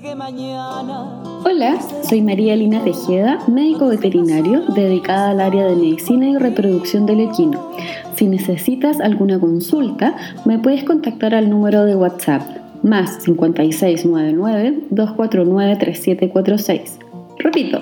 [0.03, 1.79] Hola,
[2.09, 7.71] soy María Lina Tejeda, médico veterinario dedicada al área de medicina y reproducción del equino.
[8.15, 10.15] Si necesitas alguna consulta,
[10.45, 12.41] me puedes contactar al número de WhatsApp
[12.81, 16.99] más 5699 249 3746.
[17.37, 17.81] Repito,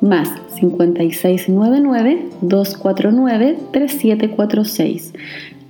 [0.00, 5.12] más 5699 249 3746.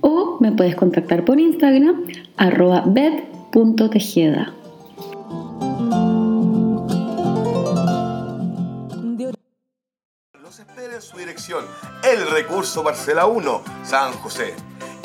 [0.01, 2.03] O me puedes contactar por Instagram
[2.37, 2.83] arroba.
[10.39, 11.65] Los espera en su dirección,
[12.03, 14.53] el recurso Parcela 1, San José.